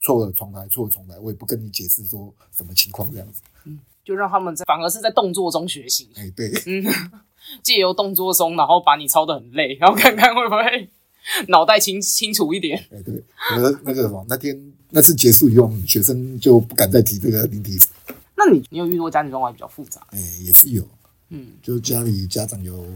[0.00, 3.42] 错了重来，错了重来，我也不跟你解释说什么情况这样子。
[3.64, 6.84] 嗯就让他们在反而是在动作中学习，哎，对，嗯，
[7.64, 10.88] 借由动作中，然后把你操得很累，然后看看会不会
[11.48, 12.78] 脑袋清清楚一点。
[12.90, 17.88] 哎，对，那个那个什么，那天那次结束以后，学生就不敢再提这个零体法。
[18.36, 20.06] 那你你有遇过家庭状况比较复杂？
[20.10, 20.86] 哎，也是有，
[21.30, 22.86] 嗯就家里家长有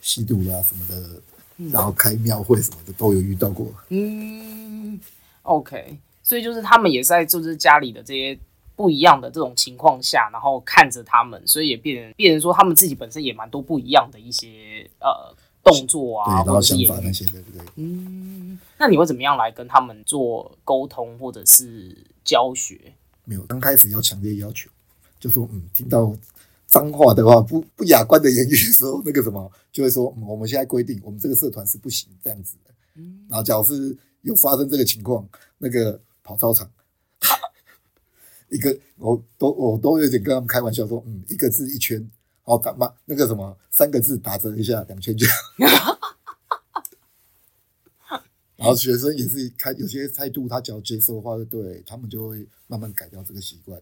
[0.00, 1.22] 吸毒啦、什么的，
[1.72, 3.66] 然后开庙会什么的都有遇到过。
[3.88, 5.00] 嗯
[5.42, 8.38] ，OK，所以就是他们也在就是家里的这些
[8.76, 15.34] 不一样的这种情况下，然后看着他们，所以也变成变成说他们自己本身也蛮多不一样的一些呃
[15.68, 16.78] 动作对，啊，然后想。
[16.86, 17.60] 法那些，对不对？
[17.76, 22.92] 嗯，那你会怎么样来跟他们做沟通或者是教学？
[23.24, 24.70] 没有，刚开始要强烈要求，
[25.20, 26.14] 就说嗯，听到
[26.66, 32.70] 脏话的话，不不雅观的言语的时候，那个什么就会说，嗯，我们现在规定，我们这个社团是不行这样子的。
[32.96, 35.28] 嗯然后，假如是有发生这个情况，
[35.58, 36.68] 那个跑操场，
[38.48, 42.10] 一个我都我都有点跟他们开玩笑说，嗯，一个字一圈，
[42.48, 45.26] 好打嘛那个什么三个字打折一下两千九。
[48.56, 53.80] 然后学生也是开有些态度，他只要接受的话，就对他们就会慢慢改掉这个习惯。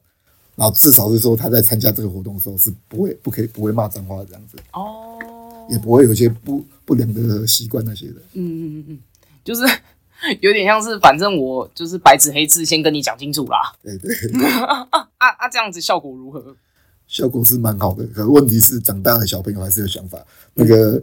[0.54, 8.20] 然后至少是说他在参加这个活动的时候是不会不可以不会骂脏话这样子，哦，也不会有一些不不良的习惯那些的。
[8.34, 8.98] 嗯嗯嗯，
[9.44, 9.62] 就是
[10.40, 13.74] 有点像是，反正我就是白纸黑字先跟你讲清楚啦。
[13.82, 14.86] 对对， 啊
[15.18, 16.56] 啊，这样子效果如何？
[17.06, 18.06] 效果是蛮好的。
[18.08, 21.02] 可问题是长大的小朋友还是有想法，那个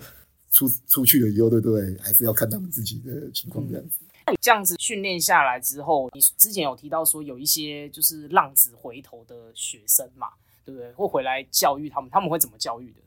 [0.51, 1.97] 出出去了以后，对不对？
[1.99, 3.95] 还是要看他们自己的情况这样子。
[4.25, 10.27] 那你这样子训练下来之后，你之前有提到说有一些就是浪子回头的学生嘛，
[10.63, 10.91] 对不对？
[10.93, 13.01] 会回来教育他们，他们会怎么教育的？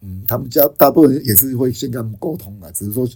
[0.00, 3.08] 嗯，他们家大部分人也是会先跟他们沟通啊，只是说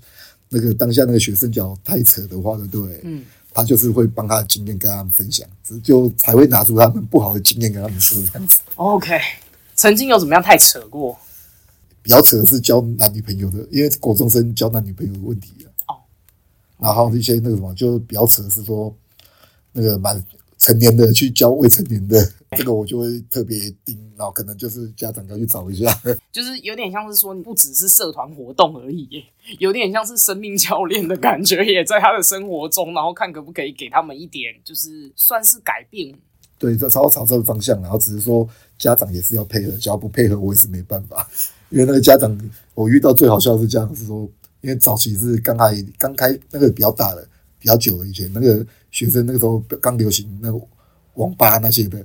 [0.49, 3.01] 那个当下那个学生脚太扯的话，对不对？
[3.03, 5.47] 嗯，他就是会帮他的经验跟他们分享，
[5.83, 8.59] 就才会拿出他们不好的经验跟他们说这样子。
[8.77, 9.21] OK，
[9.75, 11.19] 曾经有怎么样太扯过？
[12.03, 15.69] 比较扯的是交男女朋友的，因为国中生交男女朋友的问题啊。
[15.89, 15.95] 哦。
[16.79, 18.95] 然后一些那个什么，就比较扯的是说，
[19.73, 20.23] 那个满
[20.61, 22.23] 成年的去教未成年的，
[22.57, 25.91] 这个我就会特别盯，然后可能就是家长要去找一下。
[26.31, 29.25] 就是有点像是说，你不只是社团活动而已，
[29.59, 36.15] 有点像是生命教练的感觉，也在他的生活中，然后看可不可以给他们一点，就是算是改变。
[36.59, 38.47] 对，这稍微朝这个方向，然后只是说
[38.79, 41.27] 家长也是要配合，只要不配合，我也是没办法。
[41.71, 42.39] 因为那个家长，
[42.75, 44.29] 我遇到最好笑的是这样，是说，
[44.61, 47.27] 因为早期是刚开刚开那个比较大的，
[47.59, 50.61] 比较久了以前那个学生那个时候刚流行那个
[51.15, 51.99] 网吧那些的，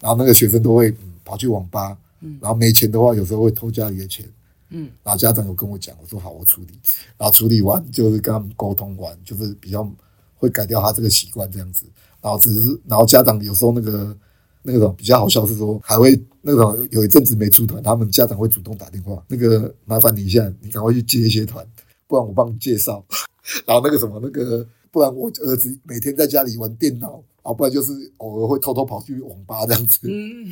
[0.00, 2.38] 然后那个学生都会、嗯、跑去网吧，嗯。
[2.40, 4.26] 然后没钱的话，有时候会偷家里的钱，
[4.70, 6.68] 嗯，然后家长有跟我讲，我说好，我处理，
[7.16, 9.88] 然后处理完就是跟他们沟通完，就是比较
[10.36, 11.84] 会改掉他这个习惯这样子，
[12.20, 14.16] 然后只是然后家长有时候那个
[14.62, 21.66] 那种比较好笑是说，还会那种有一阵子没出团，他们家长会主动打电话，那个麻烦你一下，你赶快去接一些团，
[22.06, 23.04] 不然我帮你介绍。
[23.66, 30.06] 然后那个什么那个，不然我儿子每天在家里玩电脑，啊，不然就是偶尔会偷偷跑去网吧这样子。
[30.08, 30.46] 嗯，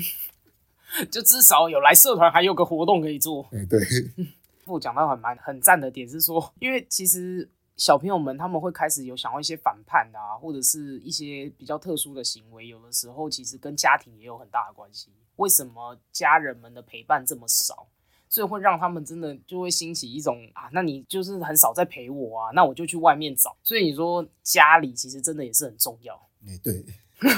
[1.12, 3.46] 就至少有来社团，还有个活动可以做。
[3.52, 3.78] 哎、对，
[4.64, 15.10] 我讲到很蛮很赞的点是说，因为其实小朋友们他们会开始有想要一些反叛啊，或者是一些比较特殊的行为，有的时候其实跟家庭也有很大的关系。
[15.36, 17.86] 为什么家人们的陪伴这么少？
[18.30, 23.54] 所以会让他们真的就会兴起一种啊，那你就是很少在陪我啊，那我就去外面找。
[23.62, 26.14] 所以你说家里其实真的也是很重要，
[26.46, 26.82] 哎、对，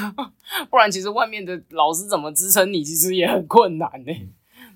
[0.71, 4.13] 不然其实外面的老师怎么支撑你，其实也很困难呢、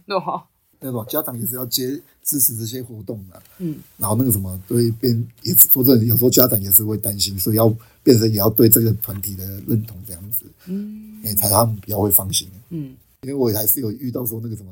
[0.06, 0.48] 对吧？
[0.80, 7.68] 那种家长也是要接支持这些活动的、嗯，然后那个什么，对变也是说真的，有时候家长也是会担心，所以要
[8.02, 12.48] 变成也要对这个团体的认同这样子，嗯哎、才他们比较会放心。
[12.70, 14.70] 嗯因为我还是有遇到说那个什么，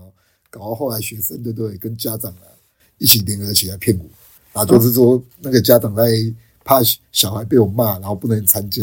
[0.54, 2.46] 搞到后来学生对不对，跟家长啊
[2.98, 4.04] 一起联合起来骗我，
[4.52, 6.04] 然后就是说那个家长在
[6.62, 8.82] 怕小孩被我骂，然后不能参加，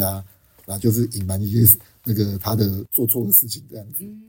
[0.66, 4.22] 然后就是隐瞒一些那个他的做错的事情这样子，嗯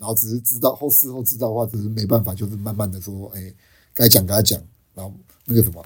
[0.00, 3.54] 然后只是知道后事后知道的话，只是没办法，就是慢慢的说，哎，
[3.94, 4.60] 该讲跟他讲，
[4.94, 5.12] 然后
[5.44, 5.84] 那个什么，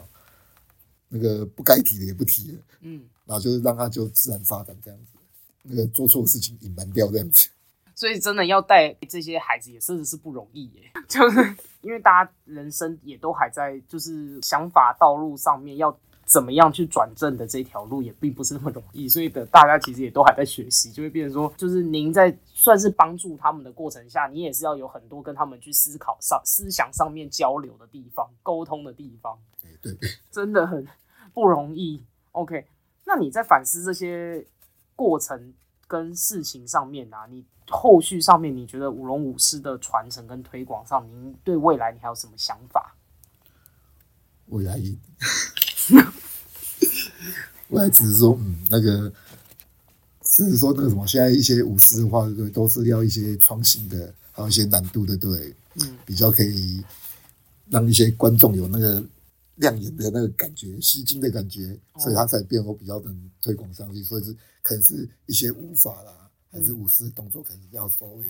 [1.09, 3.03] 那个不该提的也不提了，嗯。
[3.25, 5.19] 然后就是让他就自然发展这样子，
[5.63, 7.49] 那个做错的事情隐瞒掉这样子。
[7.95, 11.41] 所以真的要带这些孩子也真的是不容易耶， 就是
[11.81, 29.37] 因为大家人生也都还在就是想法道路上面要怎么样去转正的这条路也并不是那么容易，所以的大家其实也都还在学习，就会变成说，就是您在算是帮助他们的过程下，你也是要有很多跟他们去思考上思想上面交流的地方、沟通的地方。
[29.61, 30.11] 对，对。
[30.31, 30.87] 真的很
[31.35, 32.03] 不容易。
[32.31, 32.67] OK，
[33.05, 34.47] 那你在反思这些
[34.95, 35.53] 过程
[35.93, 42.95] 跟事情上面啊，你后续上面你觉得舞龙舞狮的传承跟推广上，您对未来你还有什么想法？
[44.47, 44.81] 未来，
[47.69, 49.13] 未来只是说，嗯，那个，
[50.23, 56.83] 只是说那个什么，现在一些舞狮的话，对，都是要一些创新的，还有一些难度的，对，嗯，比较可以
[57.69, 59.05] 让一些观众有那个
[59.63, 64.03] 亮眼的那个感觉、吸睛的感觉，所以它才变我比较能推广上去。
[64.03, 66.13] 所以是可能是一些舞法啦，
[66.51, 68.27] 还是舞狮动作，可能要稍微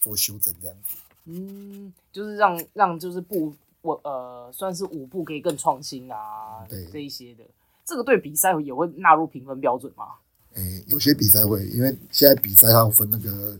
[0.00, 0.96] 做修正这样子。
[1.26, 3.52] 嗯，就是让让就是步
[3.82, 7.44] 我呃算是舞步可以更创新啊，对这一些的。
[7.84, 10.04] 这个对比赛也会纳入评分标准吗？
[10.54, 13.58] 诶、有些比赛会，因为现在比赛它要分那个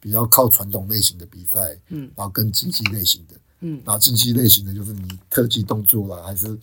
[0.00, 6.58] 比较靠传统类型的比赛，嗯然后跟竞技类型的，嗯然后竞技类型的就是你特技动作啦，还是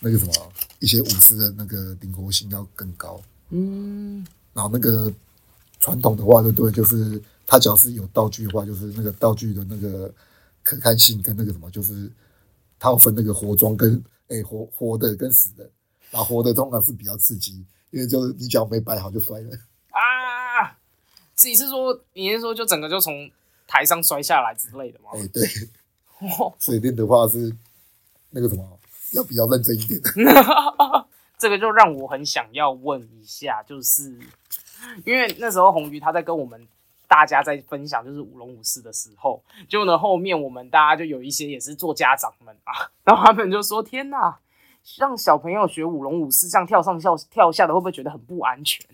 [0.00, 0.32] 那个什么
[0.78, 3.20] 一些舞狮的那个灵活性要更高，
[3.50, 5.12] 嗯然后那个
[5.80, 6.70] 传统的话，对对？
[6.70, 10.12] 就是它只要是有道具的话，就是那个道具的那个
[10.62, 12.10] 可看性跟那个什么，就是
[12.78, 15.68] 它有分那个活装跟哎、活活的跟死的，
[16.10, 19.50] 然后活的通常是比较刺激，因为就是你脚没摆好就摔了。
[19.90, 20.76] 啊！
[21.34, 23.30] 自己是说，你是说就整个就从
[23.66, 25.10] 台上摔下来之类的吗？
[25.14, 25.46] 哎、对，
[26.58, 27.54] 所以练的话是
[28.30, 28.78] 那个什么，
[29.12, 30.10] 要比较认真一点的。
[31.38, 34.18] 这个就让我很想要问一下，就是
[35.04, 36.66] 因为那时候红鱼他在跟我们
[37.06, 44.38] 大家在分享就是舞龙舞狮的时候，就呢后面我们大家就有一些也是做家长们啊， 然后他们就说：“天哪，
[44.96, 48.86] 让小朋友学舞龙舞狮这样跳上跳跳下的，会不会觉得很不安全？”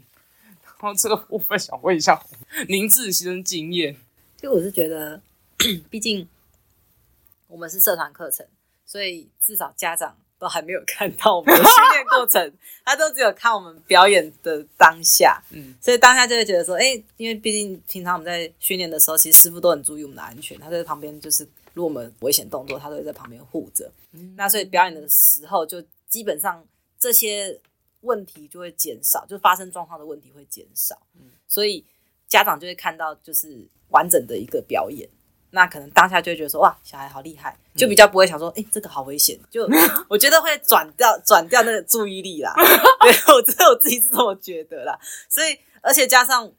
[0.81, 2.20] 然后这个部分想问一下
[2.68, 3.95] 您自身经验，
[4.37, 5.20] 就我是觉得，
[5.91, 6.26] 毕竟
[7.51, 8.46] 我们是社团课程，
[8.86, 12.53] 所以至少家长都还没有看到我们的训练过程，
[12.84, 23.90] 他都只有看我们表演的当下，嗯所以当下就会觉得说，哎、因为毕竟平常我们在训练的时候，其实师傅都很注意我们的安全，他在旁边就是如果我们危险动作，他都会在旁边护着。
[24.12, 26.64] 嗯那所以表演的时候，就基本上
[26.98, 27.61] 这些
[28.01, 30.96] 问题就会减少，就发生状况的问题会减少。
[31.14, 31.84] 嗯所以
[32.28, 35.09] 家长就会看到就是完整的一个表演。
[35.51, 39.38] 那可能当下就会觉得说哇，小孩好厉害，就比较不会想说，哎、这个好危险。
[39.51, 39.68] 就
[40.09, 42.55] 我觉得会转掉转掉那个注意力啦。
[43.03, 44.98] 对我这我自己是这么觉得啦。
[45.28, 46.51] 所以而且加上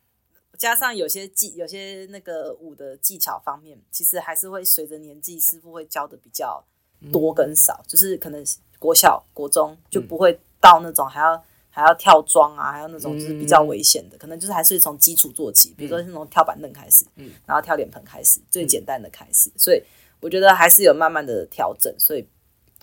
[0.57, 6.63] 加上有些技有些那个舞的技巧方面，其实还是会随着年纪，师傅会教的比较
[7.11, 8.43] 多跟少，就是可能
[8.77, 11.43] 国小国中就不会到那种还要。
[11.72, 17.32] 还要跳桩啊，还有那种就是比较危险的，可能就是还是从基础做起，比如说是从跳板凳开始，嗯。
[17.45, 19.49] 然后跳脸盆开始，最简单的开始。
[19.57, 19.82] 所以
[20.19, 22.28] 我觉得还是有慢慢的调整，所以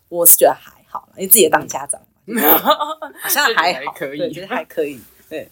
[0.09, 2.41] 我是觉得还好，因为自己也当家长嘛，
[3.21, 4.19] 好像还好，还可以。
[4.19, 4.99] 对，觉得还可以。
[5.29, 5.47] 对，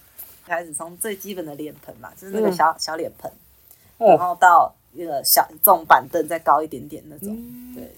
[0.46, 2.52] 开始从最基本的脸盆嘛，就是那个嗯。
[2.52, 3.30] 小、小脸盆，
[3.98, 4.16] 哦。
[4.16, 7.74] 然后到那个小这种板凳再高一点点那种，嗯。
[7.74, 7.94] 对。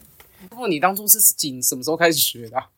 [0.49, 2.69] 不过你当初是几什么时候开始学的啊、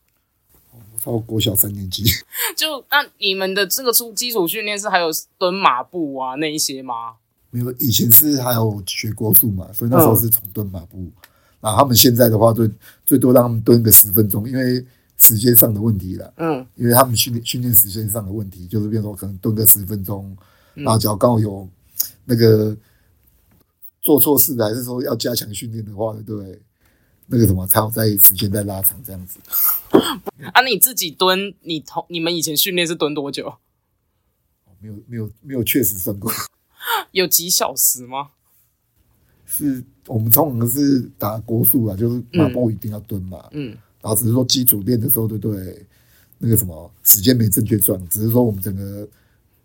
[1.04, 2.04] 到国小三年级，
[2.56, 7.14] 就那你们的这个初基础训练是还有蹲马步啊那一些吗？
[7.50, 11.10] 没有以前是还有学国术嘛，所以那时候是从蹲马步。
[11.60, 12.70] 然后他们现在的话，最
[13.04, 14.84] 最多让他们蹲个十分钟，因为
[15.16, 16.32] 时间上的问题了。
[16.36, 20.36] 嗯因为他们训练训练时间上的问题，就是变成说可能蹲个十分钟，
[20.76, 21.68] 嗯然后只要刚好有
[22.24, 22.76] 那个
[24.00, 26.62] 做错事的还是说要加强训练的话，对不对？
[27.26, 29.38] 那个什么，才有在时间再拉长这样子。
[30.60, 33.54] 啊，你自己蹲，你同你们以前训练是蹲多久？
[34.78, 36.30] 没有没有没有确实算过，
[37.12, 38.32] 有几小时吗？
[39.46, 43.70] 是我们通常是打国术啊，就是马步一定要蹲嘛，嗯
[44.02, 45.86] 然后只是说基础练的时候，对不对？
[46.38, 49.08] 那个什么时间没正确算，只是说我们整个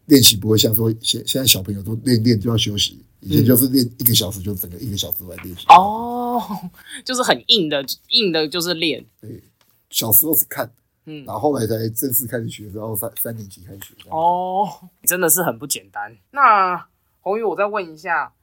[0.05, 5.65] 练习不会像说现现在小朋友都练练就要休息，以前就是练一个小时就整个一个小时来练习。
[5.67, 6.41] 哦，
[7.03, 9.05] 就是很硬的，硬的就是练。
[9.21, 9.41] 对，
[9.89, 10.69] 小时候是看，
[11.05, 14.09] 嗯然后后来才正式开始学，然后三三年级开始学。
[14.09, 16.15] 哦，哦，真的是很不简单。
[16.31, 16.87] 那
[17.21, 18.33] 红宇，我再问一下，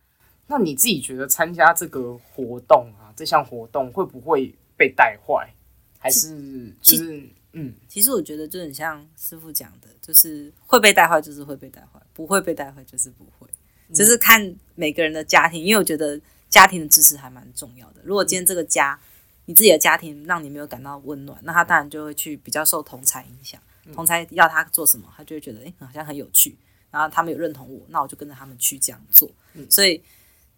[0.47, 5.53] 那你自己觉得参加这个活动啊，这项活动会不会被带坏，
[5.99, 13.47] 还是就是嗯其实我觉得就很像师傅讲的，就是会被带坏就是会被带坏，不会被带坏就是不会，
[13.95, 18.01] 就是看每个人的家庭，因为我觉得家庭的支持还蛮重要的。
[18.05, 18.99] 如果今天这个家，
[19.47, 23.61] 你自己的家庭让你没有感到温暖，那他当然就会去比较受同才影响，
[23.93, 26.57] 同才要他做什么，他就会觉得哎、诶好像很有趣，
[26.91, 29.31] 然后他们有认同我，那我就跟着他们去这样做。
[29.69, 30.03] 所以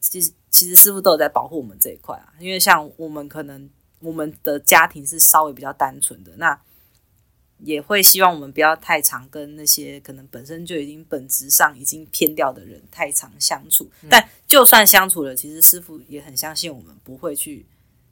[0.00, 3.68] 其实其实师傅都有在保护我们这一块啊，因为像我们可能
[4.00, 6.60] 我们的家庭是稍微比较单纯的，那
[7.60, 13.90] 也会希望我们不要太常跟那些可能本身就已经本质上已经偏掉的人太常相处。
[14.10, 17.64] 但就算相处了，其实师傅也很相信我们不会去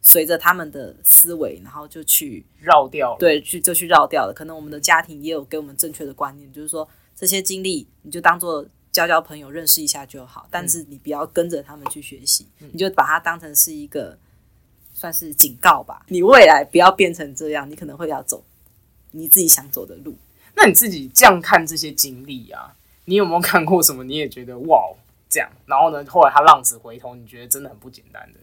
[0.04, 3.18] 随着他们的思维，然后就去绕掉了。
[3.18, 4.34] 对去就去绕掉了。
[4.34, 14.18] 可能我们的家庭也有给我们正确的观念，就是说这些经历你就当做交交朋友、认识一下就好，但是你不要跟着他们去学习，你就把它当成是一个
[14.92, 16.04] 算是警告吧。
[16.08, 18.44] 你未来不要变成这样，你可能会要走
[19.12, 20.16] 你自己想走的路。
[20.56, 22.74] 那你自己这样看这些经历啊，
[23.04, 24.02] 你有没有看过什么？
[24.02, 24.92] 你也觉得哇
[25.30, 28.40] 这样，然后呢，后来他浪子回头，你觉得真的很不简单的。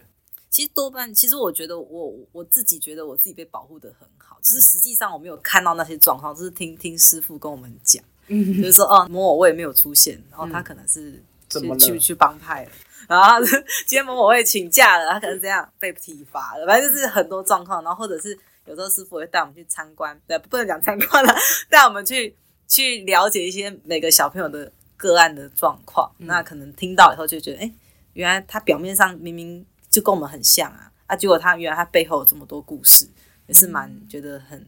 [0.50, 12.70] 其实多半，其实我觉得我我自己觉得我自己被保护的很好，只是实际上我没有看到那些状况，就是听听师傅跟我们讲，就是说哦，某某位没有出现，然后他可能是怎么去去去帮派了，
[13.08, 13.40] 然后他
[13.86, 18.36] 今天某某位请假了，他可能这样被体罚了，反正就是很多状况，然后或者是
[18.66, 21.32] 有时候师傅会带我们去参观，对，不能讲参观了，
[21.68, 22.34] 带我们去
[22.66, 27.72] 去了解一些每个小朋友的个案的状况，那可能听到以后就觉得，哎、
[28.14, 31.16] 原来他表面上明明就跟我们很像啊啊！
[31.16, 33.06] 结果他原来他背后有这么多故事，
[33.46, 34.66] 也是蛮觉得很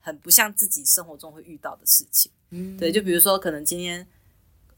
[0.00, 2.30] 很不像自己生活中会遇到的事情。
[2.50, 4.06] 嗯对，就比如说可能今天，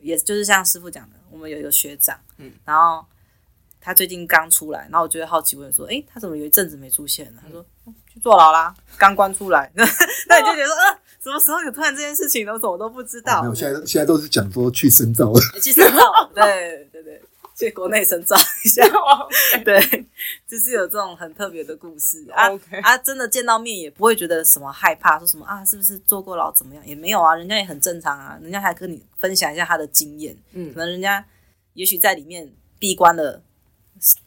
[0.01, 3.05] 也就是像师傅讲的，我们有一个学长，嗯然后
[3.80, 7.43] 他最近刚出来，然后我就会好奇问说，哎，他怎么有一阵子没出现了？
[7.45, 9.68] 他说、嗯去坐牢啦，刚关出来。
[9.74, 9.85] 那
[10.28, 12.53] 那你就觉得说，呃，什么时候有突然这件事情呢？
[12.53, 13.43] 我怎么都不知道。
[13.43, 15.41] 没有，现在现在都是讲说去深造了。
[15.61, 17.20] 去深造，对对对，
[17.55, 18.82] 去国内深造一下，
[19.64, 19.80] 对，
[20.46, 22.48] 就是有这种很特别的故事啊
[22.82, 26.86] 啊，真的见到面也不会觉得什么害怕，说什么啊，是不是坐过牢怎么样？
[26.86, 31.24] 也没有啊，人家也很正常啊，人家还跟你分享一下他的经验，嗯可能人家
[31.74, 33.42] 也许在里面闭关了。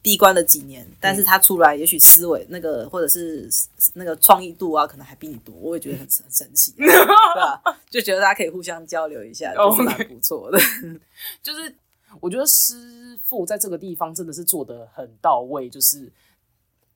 [0.00, 3.48] 闭关了几年，但是他出来，也许思维那个或者是
[3.92, 7.62] 那个创意度啊，可能还比你多，我也觉得很很神奇， 对吧？
[7.90, 10.58] 就觉得大家可以互相交流一下，就是蛮不错的。
[11.42, 11.72] 就是
[12.20, 16.10] 我觉得师傅在这个地方真的是做的很到位，就是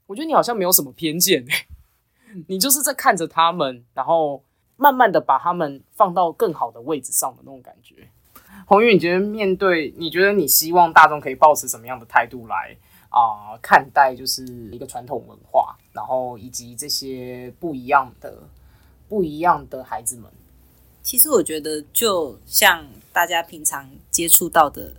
[0.07, 1.67] 我觉得你好像没有什么偏见、欸，
[2.49, 4.43] 你就是在看着他们，然后
[4.77, 8.09] 慢慢的把他们放到更好的位置上的那种感觉。
[8.67, 12.77] 红玉，你觉得面对，你觉得你希望大众可以保持什么样的态度来
[13.11, 14.43] 啊、看待就是
[14.73, 18.43] 一个传统文化，然后以及这些不一样的
[19.07, 20.31] 不一样的孩子们？
[21.03, 24.95] 其实我觉得，就像大家平常接触到的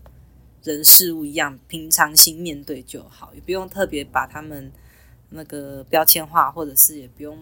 [0.64, 4.72] 人事物一样，平常心面对就好，也不用特别把他们
[5.30, 7.38] 那个标签化，或者是也不用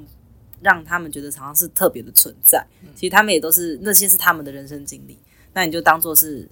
[0.62, 2.66] 让他们觉得好像是特别的存在。
[2.96, 5.18] 其实他们也都是那些是他们的人生经历，
[5.54, 6.50] 那你就当做是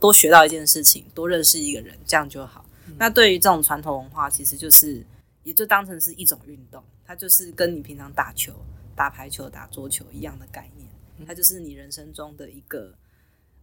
[0.00, 2.64] 多学到一件事情，多认识一个人，这样就好。
[2.96, 5.04] 那对于这种传统文化，其实就是
[5.44, 8.52] 也就当成是一种运动，它就是跟你平常打球、
[8.96, 10.88] 打排球、打桌球一样的概念。
[11.26, 12.94] 它就是你人生中的一个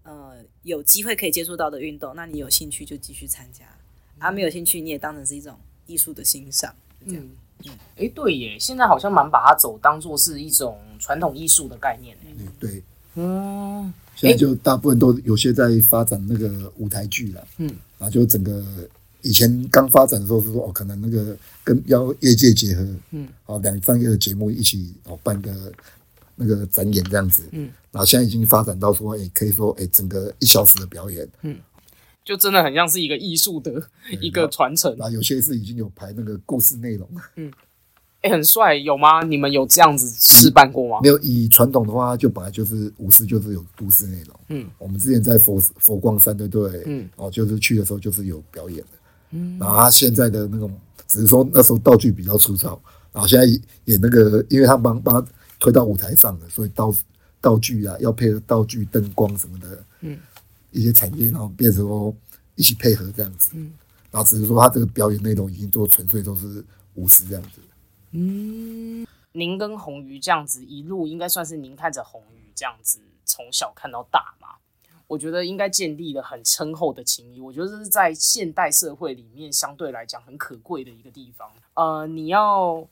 [0.05, 3.65] 呃有机会可以接触到的运动，那你有兴趣就继续参加，
[4.19, 6.73] 啊没有兴趣你也当成是一种艺术的欣赏，
[7.05, 7.23] 这样。
[7.65, 12.15] 嗯，哎、对耶，现在好像蛮把它走当做是一种传统艺术的概念。
[12.17, 12.83] 耶嗯，对，
[13.15, 18.63] 嗯，现在就大部分都有些在发展那个舞台剧了，嗯，然后就整个
[19.21, 25.71] 以前刚发展的时候是说哦，可能那个跟要业界结合，嗯，哦两三个节目一起哦办个
[26.35, 31.57] 那个展演这样子，嗯，然后现在已经发展到说，哎，可以说哎整个一小时的表演，嗯。
[32.25, 33.71] 就真的很像是一个艺术的
[34.19, 37.49] 一个传承，然后有些是已经有排那个故事内容，嗯。
[38.21, 39.21] 哎、很帅，有吗？
[39.21, 40.99] 你们有这样子试办过吗？
[41.03, 46.81] 没有以传统的话，就本来就是舞狮就是有故事内容，嗯，我们之前在佛佛光山对不对？
[46.87, 48.87] 嗯，哦，就是去的时候就是有表演的，
[49.29, 50.75] 嗯，然后他现在的那种，
[51.07, 52.81] 只是说那时候道具比较粗糙，
[53.13, 53.45] 然后现在
[53.83, 56.91] 也那个，因为他帮帮他推到舞台上了，所以道
[57.45, 60.19] 道具啊要配合道具、灯光什么的，嗯，
[60.71, 62.11] 一些产业，然后变成说
[62.55, 63.71] 一起配合这样子，嗯，
[64.09, 66.65] 然后只是说他这个表演内容已经做纯粹都是
[66.95, 67.61] 舞狮这样子。
[68.13, 74.47] 嗯，您跟红鱼这样子一路，应该算是您看着红鱼这样子从小看到大嘛？
[75.07, 77.39] 我觉得应该建立了很深厚的情谊。
[77.39, 81.47] 我觉得这是在现代社会里面相对来讲很可贵的一个地方。
[81.75, 82.83] 呃，你要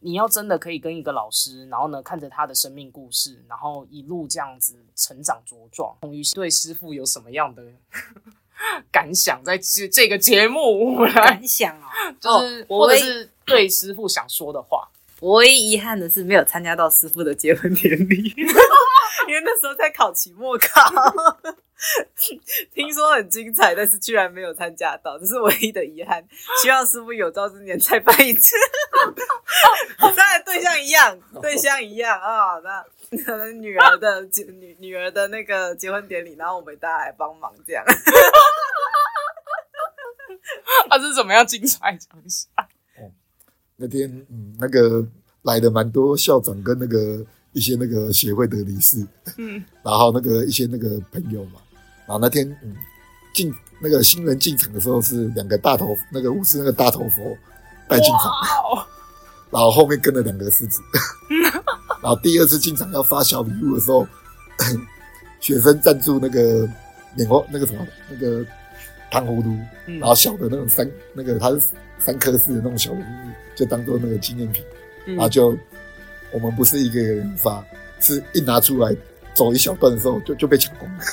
[0.00, 5.94] 你要真的可以跟一个老师，然后呢看着他的生命故事，然后一路这样子成长茁壮。
[6.00, 7.62] 红于对师傅有什么样的
[8.90, 9.42] 感想？
[9.44, 11.88] 在这这个节目，感想啊，
[12.20, 14.88] 就是、或者是对师傅想说的话。
[15.20, 18.16] 我唯一遗憾的是没有参加到师傅的结婚典礼，
[19.28, 20.80] 因为那时候在考期末考，
[22.74, 26.22] 听说很精彩，但是居然没有参加到，这是唯一的遗憾。
[26.62, 28.54] 希望师傅有朝之年再办一次，
[29.98, 32.84] 当然对象一样，对象一样啊、那
[33.24, 37.84] 可能女儿的结女女儿的那个结婚典礼，然后我们大家来帮忙这样。
[40.88, 41.96] 他是怎么样精彩？
[41.96, 42.48] 讲一下。
[43.76, 45.02] 那天嗯，那个
[45.42, 49.06] 来的蛮多校长跟那个一些那个协会的理事，
[49.38, 51.62] 嗯，然后那个一些那个朋友嘛，
[52.10, 52.74] 然后那天嗯
[53.32, 57.38] 进那个新人进场的时候是两个大头那个巫师那个大头佛
[57.86, 58.32] 带进场，
[59.48, 60.80] 然后后面跟了两个狮子，
[62.02, 64.04] 然后第二次进场要发小礼物的时候，
[65.38, 66.68] 学生赞助那个
[67.14, 68.44] 棉花那个什么那个
[69.08, 69.56] 糖葫芦，
[69.86, 71.60] 嗯然后小的那种三那个它是
[72.00, 74.64] 三颗四的那种小礼物，就当做那个纪念品。
[75.06, 75.56] 嗯然后就
[76.32, 77.64] 我们不是一个人发，
[78.00, 78.94] 是一拿出来
[79.32, 81.04] 走一小段的时候就就被抢光了。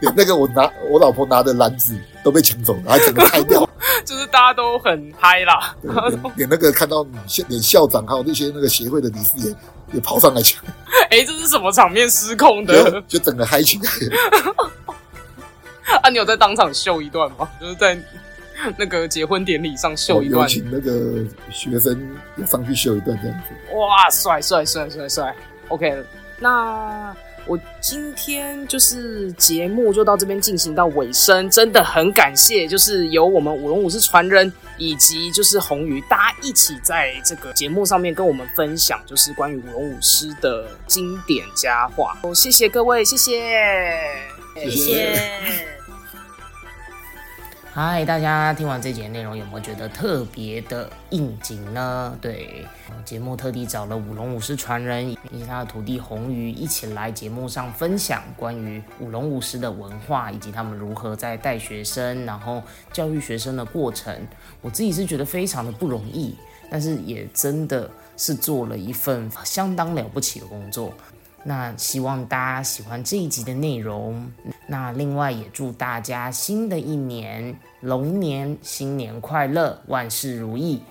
[0.00, 3.68] 连 那个我拿我老婆拿的篮子都被抢走了，还整个拆掉。
[4.04, 5.74] 就是大家都很嗨啦。
[5.82, 9.54] 对连连那个看到校连校长还有那些那个协会的理事也
[9.94, 10.62] 也跑上来抢，
[11.10, 13.02] 哎、这是什么场面失控的？
[13.08, 13.90] 就整个嗨起来。
[16.02, 17.48] 啊，你有在当场秀一段吗？
[17.60, 17.96] 就是在
[18.76, 20.48] 那个结婚典礼上秀一有段。
[20.48, 23.76] 请那个学生要上去秀一段这样子。
[23.76, 25.36] 哇，帅帅帅帅帅
[25.68, 26.02] ！OK，
[26.38, 27.14] 那
[27.46, 42.18] 我今天就是节目就到这边进行到尾声，真的很感谢，就是由我们舞龙舞狮传人以及就是红鱼，大家一起在这个节目上面跟我们分享，就是关于舞龙舞狮的经典佳话。
[42.22, 43.96] 哦，谢谢各位，谢谢，
[44.56, 45.75] 谢谢谢。
[47.76, 52.16] 嗨，大家听完这节内容有没有觉得特别的应景呢？
[52.22, 52.66] 对，
[53.04, 62.62] 节目特地找了舞龙舞狮传人以及他的徒弟红鱼一起来节目上分享关于舞龙舞狮的文化，以及他们如何在带学生，然后
[62.94, 64.26] 教育学生的过程。
[64.62, 66.34] 我自己是觉得非常的不容易，
[66.70, 70.94] 但是也真的是做了一份相当了不起的工作。
[71.48, 74.28] 那希望大家喜欢这一集的内容。
[74.66, 80.82] 那另外也祝大家新的一年龙年新年快乐，万事如意。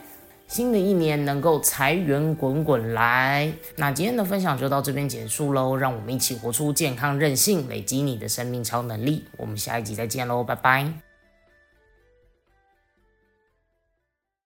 [0.47, 3.51] 新的一年能够财源滚滚来。
[3.75, 9.25] 那今天的分享就到这边结束喽，让我们一起活出健康任性，累积你的生命超能力。
[9.37, 11.14] 我们下一集再见喽，拜拜。